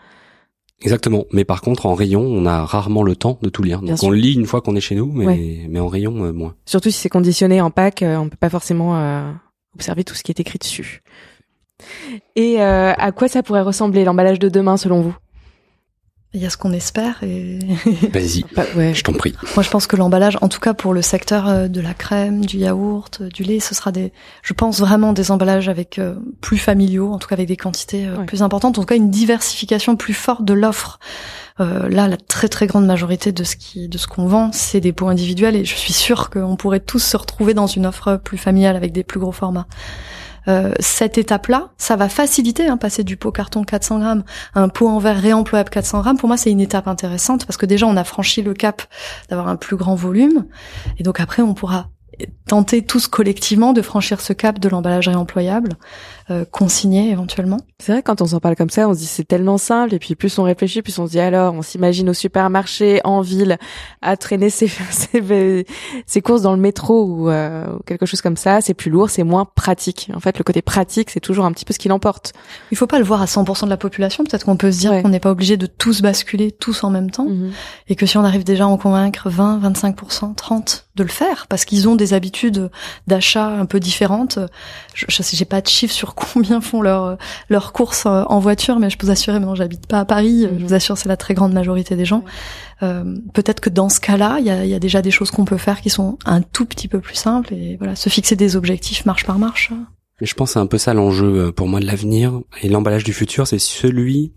[0.80, 1.24] Exactement.
[1.32, 3.80] Mais par contre, en rayon, on a rarement le temps de tout lire.
[3.82, 6.54] Donc on lit une fois qu'on est chez nous, mais, mais en rayon, euh, moins.
[6.66, 9.32] Surtout si c'est conditionné en pack, on peut pas forcément
[9.74, 11.02] observer tout ce qui est écrit dessus.
[12.36, 15.16] Et à quoi ça pourrait ressembler l'emballage de demain selon vous?
[16.34, 17.58] Il y a ce qu'on espère et.
[18.12, 18.44] Vas-y.
[18.54, 18.94] Bah, ouais.
[18.94, 19.34] Je t'en prie.
[19.54, 22.44] Moi, je pense que l'emballage, en tout cas pour le secteur euh, de la crème,
[22.44, 24.12] du yaourt, euh, du lait, ce sera des,
[24.42, 28.06] je pense vraiment des emballages avec euh, plus familiaux, en tout cas avec des quantités
[28.26, 30.98] plus importantes, en tout cas une diversification plus forte de l'offre.
[31.60, 34.80] Euh, là, la très très grande majorité de ce qui, de ce qu'on vend, c'est
[34.80, 38.16] des pots individuels et je suis sûre qu'on pourrait tous se retrouver dans une offre
[38.22, 39.66] plus familiale avec des plus gros formats.
[40.48, 44.24] Euh, cette étape-là, ça va faciliter, hein, passer du pot carton 400 grammes
[44.54, 46.18] à un pot en verre réemployable 400 grammes.
[46.18, 48.82] Pour moi, c'est une étape intéressante parce que déjà, on a franchi le cap
[49.28, 50.46] d'avoir un plus grand volume.
[50.98, 51.88] Et donc après, on pourra
[52.46, 55.74] tenter tous collectivement de franchir ce cap de l'emballage réemployable,
[56.30, 57.58] euh, consigné éventuellement.
[57.78, 59.98] C'est vrai quand on s'en parle comme ça, on se dit c'est tellement simple et
[59.98, 63.56] puis plus on réfléchit, plus on se dit alors, on s'imagine au supermarché en ville
[64.02, 65.64] à traîner ses ses,
[66.06, 69.22] ses courses dans le métro ou euh, quelque chose comme ça, c'est plus lourd, c'est
[69.22, 70.10] moins pratique.
[70.14, 72.32] En fait, le côté pratique, c'est toujours un petit peu ce qui l'emporte.
[72.70, 75.02] Il faut pas le voir à 100% de la population, peut-être qu'on peut se dire
[75.02, 77.52] qu'on n'est pas obligé de tous basculer tous en même temps mhm.
[77.88, 81.46] et que si on arrive déjà à en convaincre 20, 25%, 30 de le faire
[81.48, 82.70] parce qu'ils ont des habitudes
[83.06, 84.38] d'achat un peu différentes.
[84.94, 88.78] Je, je j'ai pas de chiffres sur combien font leurs leurs courses euh, en voiture,
[88.78, 91.16] mais je peux vous assurer, maintenant j'habite pas à Paris, je vous assure c'est la
[91.16, 92.24] très grande majorité des gens.
[92.82, 95.44] Euh, Peut-être que dans ce cas-là, il y a, y a, déjà des choses qu'on
[95.44, 98.56] peut faire qui sont un tout petit peu plus simples et voilà, se fixer des
[98.56, 99.72] objectifs marche par marche.
[100.20, 103.04] Mais je pense c'est un peu ça l'enjeu euh, pour moi de l'avenir et l'emballage
[103.04, 104.32] du futur, c'est celui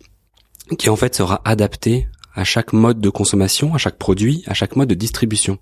[0.78, 4.76] qui en fait sera adapté à chaque mode de consommation, à chaque produit, à chaque
[4.76, 5.58] mode de distribution.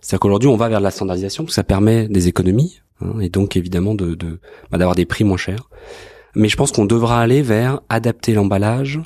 [0.00, 3.28] C'est-à-dire qu'aujourd'hui, on va vers la standardisation, parce que ça permet des économies, hein, et
[3.28, 4.40] donc évidemment de, de
[4.70, 5.68] bah, d'avoir des prix moins chers.
[6.34, 9.00] Mais je pense qu'on devra aller vers adapter l'emballage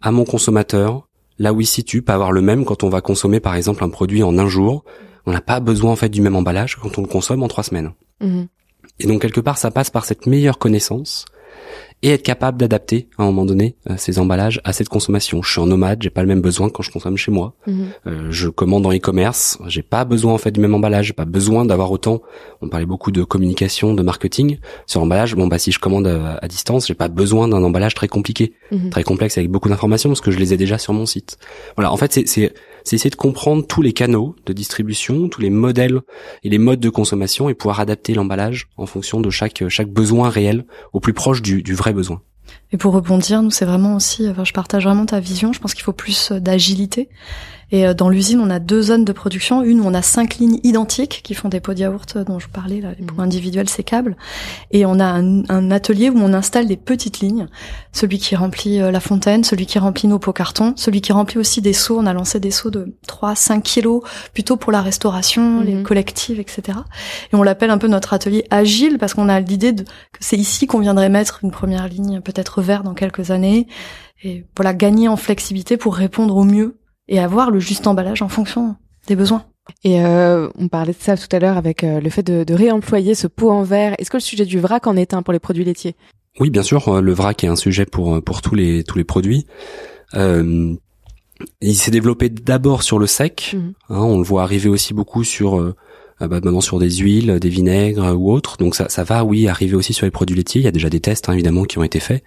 [0.00, 1.08] à mon consommateur,
[1.38, 3.84] là où il se situe, pas avoir le même quand on va consommer par exemple
[3.84, 4.84] un produit en un jour.
[5.26, 7.64] On n'a pas besoin en fait du même emballage quand on le consomme en trois
[7.64, 7.92] semaines.
[8.20, 8.44] Mmh.
[9.00, 11.26] Et donc quelque part, ça passe par cette meilleure connaissance
[12.02, 15.42] et être capable d'adapter à un moment donné euh, ces emballages à cette consommation.
[15.42, 17.54] Je suis en nomade, j'ai pas le même besoin quand je consomme chez moi.
[17.66, 17.86] Mhm.
[18.06, 21.24] Euh, je commande en e-commerce, j'ai pas besoin en fait du même emballage, j'ai pas
[21.24, 22.22] besoin d'avoir autant.
[22.62, 25.34] On parlait beaucoup de communication, de marketing sur l'emballage.
[25.34, 28.90] Bon bah si je commande à, distance, j'ai pas besoin d'un emballage très compliqué, mhm.
[28.90, 31.36] très complexe avec beaucoup d'informations parce que je les ai déjà sur mon site.
[31.76, 32.52] Voilà, en fait c'est
[32.88, 36.00] c'est essayer de comprendre tous les canaux de distribution, tous les modèles
[36.42, 40.30] et les modes de consommation et pouvoir adapter l'emballage en fonction de chaque chaque besoin
[40.30, 40.64] réel
[40.94, 42.22] au plus proche du, vrai besoin.
[42.72, 45.52] Et pour rebondir, nous c'est vraiment aussi, enfin, je partage vraiment ta vision.
[45.52, 47.10] Je pense qu'il faut plus d'agilité
[47.70, 49.62] et euh, dans l'usine, on a deux zones de production.
[49.62, 52.38] Une où on a cinq lignes identiques qui font des pots de yaourt euh, dont
[52.38, 53.24] je parlais, là, les pots mhm.
[53.24, 54.16] individuels sécables.
[54.70, 57.46] Et on a un, atelier où on installe des petites lignes.
[57.92, 61.38] Celui qui remplit euh, la fontaine, celui qui remplit nos pots cartons, celui qui remplit
[61.38, 61.98] aussi des seaux.
[61.98, 64.02] On a lancé des seaux de 3, 5 kilos,
[64.32, 65.82] plutôt pour la restauration, les mhm.
[65.82, 66.78] collectives, etc.
[67.32, 69.84] Et on l'appelle un peu notre atelier agile parce qu'on a l'idée que
[70.20, 73.66] c'est ici qu'on viendrait mettre une première ligne, peut-être vert dans quelques années.
[74.24, 76.78] Et voilà, gagner en flexibilité pour répondre au mieux
[77.08, 79.44] et avoir le juste emballage en fonction des besoins.
[79.84, 82.54] Et euh, on parlait de ça tout à l'heure avec euh, le fait de, de,
[82.54, 83.94] réemployer ce pot en verre.
[83.98, 85.94] Est-ce que le sujet du vrac en est un pour les produits laitiers?
[86.40, 88.98] Oui, bien sûr, euh, le vrac est un sujet pour euh, pour tous les tous
[88.98, 89.46] les produits.
[90.14, 90.74] Euh,
[91.60, 93.54] il s'est développé d'abord sur le sec.
[93.54, 93.72] Mhm.
[93.90, 95.74] Hein, on le voit arriver aussi beaucoup sur euh,
[96.20, 98.56] bah, maintenant sur des huiles, des vinaigres ou autres.
[98.56, 100.60] Donc ça, ça va, oui, arriver aussi sur les produits laitiers.
[100.60, 102.22] Il y a déjà des tests hein, évidemment qui ont été faits.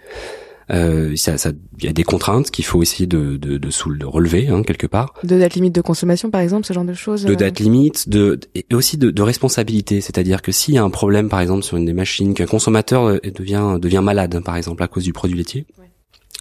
[0.70, 4.06] Euh, ça, ça, il y a des contraintes qu'il faut essayer de, de, de, de
[4.06, 5.14] relever hein, quelque part.
[5.24, 7.24] De date limite de consommation, par exemple, ce genre de choses.
[7.24, 10.84] De euh date limite, de et aussi de, de responsabilité, c'est-à-dire que s'il y a
[10.84, 14.56] un problème, par exemple, sur une des machines, qu'un consommateur euh, devient devient malade, par
[14.56, 15.66] exemple, à cause du produit laitier.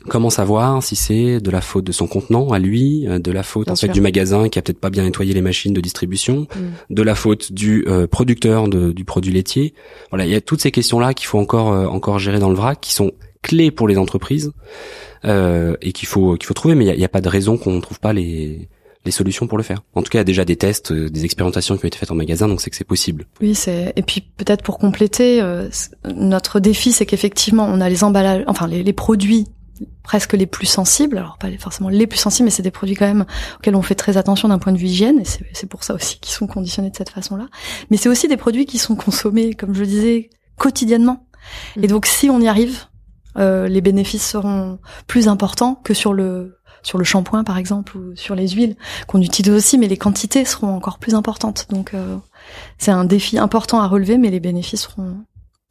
[0.07, 3.43] Comment savoir si c'est de la faute de son contenant à lui, euh, de la
[3.43, 6.47] faute en fait du magasin qui a peut-être pas bien nettoyé les machines de distribution,
[6.55, 6.95] mm.
[6.95, 9.73] de la faute du producteur de, du produit laitier.
[10.09, 12.79] Voilà, il y a toutes ces questions-là qu'il faut encore encore gérer dans le vrac,
[12.81, 13.11] qui sont
[13.41, 14.51] clé pour les entreprises
[15.25, 16.75] euh, et qu'il faut qu'il faut trouver.
[16.75, 18.69] Mais il n'y a, a, pas de raison qu'on ne trouve pas les
[19.05, 19.81] les solutions pour le faire.
[19.95, 21.97] En tout cas, il y a déjà des tests, euh, des expérimentations qui ont été
[21.97, 23.25] faites en magasin, donc c'est que c'est possible.
[23.41, 25.69] Oui, c'est et puis peut-être pour compléter, euh,
[26.15, 29.47] notre défi, c'est qu'effectivement, on a les emballages, enfin les, les, produits
[30.03, 33.07] presque les plus sensibles, alors pas forcément les plus sensibles, mais c'est des produits quand
[33.07, 33.25] même
[33.57, 36.19] auxquels on fait très attention d'un point de vue hygiène, et c'est pour ça aussi
[36.19, 37.47] qu'ils sont conditionnés de cette façon-là.
[37.89, 41.25] Mais c'est aussi des produits qui sont consommés, comme je le disais, quotidiennement.
[41.75, 41.87] Et mmh.
[41.87, 42.85] donc si on y arrive,
[43.37, 48.15] euh, les bénéfices seront plus importants que sur le sur le shampoing par exemple ou
[48.15, 48.75] sur les huiles
[49.07, 51.67] qu'on utilise aussi, mais les quantités seront encore plus importantes.
[51.69, 52.17] Donc euh,
[52.77, 55.17] c'est un défi important à relever, mais les bénéfices seront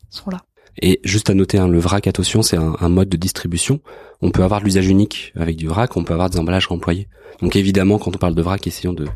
[0.09, 0.41] seront là.
[0.83, 3.81] Et juste à noter, hein, le vrac attention, c'est un, mode de distribution.
[4.23, 7.09] On peut avoir de l'usage unique avec du vrac, on peut avoir des emballages réemployés.
[7.43, 9.07] Donc évidemment, quand on parle de vrac, essayons de,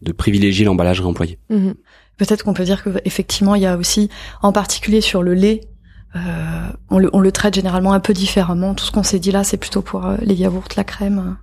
[0.00, 1.38] de privilégier l'emballage réemployé.
[1.50, 1.74] Mhm.
[2.18, 4.08] Peut-être qu'on peut dire que effectivement, il y a aussi,
[4.42, 5.60] en particulier sur le lait,
[6.90, 8.74] on, le, on, le, traite généralement un peu différemment.
[8.74, 11.36] Tout ce qu'on s'est dit là, c'est plutôt pour euh, les yaourts, la crème.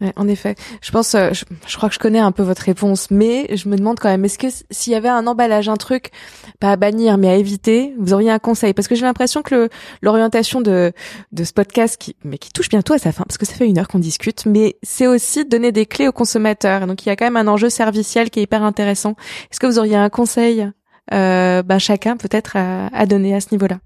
[0.00, 3.12] Ouais, en effet, je pense, euh, je, crois que je connais un peu votre réponse,
[3.12, 6.10] mais je me demande quand même, est-ce que s'il y avait un emballage, un truc,
[6.58, 8.74] pas à bannir, mais à éviter, vous auriez un conseil?
[8.74, 9.68] Parce que j'ai l'impression que
[10.02, 10.92] l'orientation de,
[11.30, 13.68] de ce podcast, qui, mais qui touche bientôt à sa fin, parce que ça fait
[13.68, 16.88] une heure qu'on discute, mais c'est aussi donner des clés aux consommateurs.
[16.88, 19.14] Donc il y a quand même un enjeu serviciel qui est hyper intéressant.
[19.52, 20.68] Est-ce que vous auriez un conseil,
[21.12, 23.78] euh, bah, chacun peut-être à, à donner à ce niveau-là?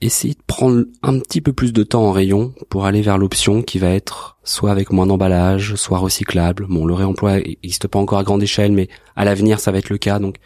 [0.00, 3.62] Essayer de prendre un petit peu plus de temps en rayon pour aller vers l'option
[3.62, 6.66] qui va être soit avec moins d'emballage, soit recyclable.
[6.68, 9.90] Bon, le réemploi n'existe pas encore à grande échelle, mais à l'avenir, ça va être
[9.90, 10.18] le cas.
[10.18, 10.36] Donc,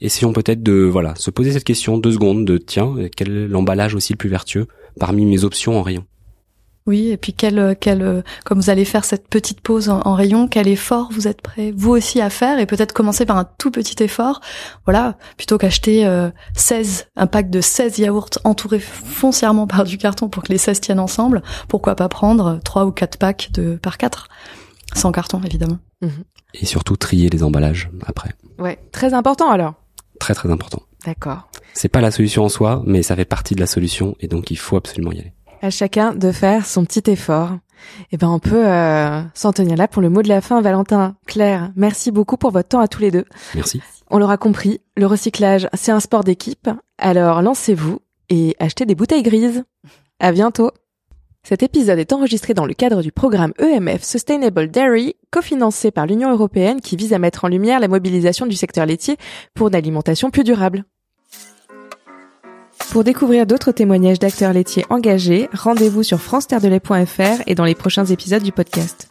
[0.00, 3.94] essayons peut-être de, voilà, se poser cette question deux secondes de, tiens, quel est l'emballage
[3.94, 4.66] aussi le plus vertueux
[5.00, 6.04] parmi mes options en rayon?
[6.88, 10.68] Oui, et puis quel, quel, comme vous allez faire cette petite pause en, rayon, quel
[10.68, 14.02] effort vous êtes prêt vous aussi à faire et peut-être commencer par un tout petit
[14.02, 14.40] effort.
[14.86, 20.30] Voilà, plutôt qu'acheter euh, 16, un pack de 16 yaourts entourés foncièrement par du carton
[20.30, 23.98] pour que les 16 tiennent ensemble, pourquoi pas prendre trois ou quatre packs de par
[23.98, 24.28] quatre
[24.94, 25.80] sans carton évidemment.
[26.00, 26.24] Mhm.
[26.54, 28.30] Et surtout trier les emballages après.
[28.58, 29.74] Ouais, très important alors.
[30.18, 30.80] Très très important.
[31.04, 31.50] D'accord.
[31.74, 34.50] C'est pas la solution en soi, mais ça fait partie de la solution et donc
[34.50, 37.52] il faut absolument y aller à chacun de faire son petit effort.
[37.52, 40.60] Et eh ben on peut euh, s'en tenir là pour le mot de la fin,
[40.60, 41.14] Valentin.
[41.26, 43.24] Claire, merci beaucoup pour votre temps à tous les deux.
[43.54, 43.80] Merci.
[44.10, 46.68] On l'aura compris, le recyclage, c'est un sport d'équipe.
[46.98, 48.00] Alors lancez-vous
[48.30, 49.64] et achetez des bouteilles grises.
[50.18, 50.72] À bientôt.
[51.44, 56.30] Cet épisode est enregistré dans le cadre du programme EMF Sustainable Dairy, cofinancé par l'Union
[56.30, 59.16] européenne qui vise à mettre en lumière la mobilisation du secteur laitier
[59.54, 60.84] pour une alimentation plus durable.
[62.90, 66.46] Pour découvrir d'autres témoignages d'acteurs laitiers engagés, rendez-vous sur france
[67.46, 69.08] et dans les prochains épisodes du podcast.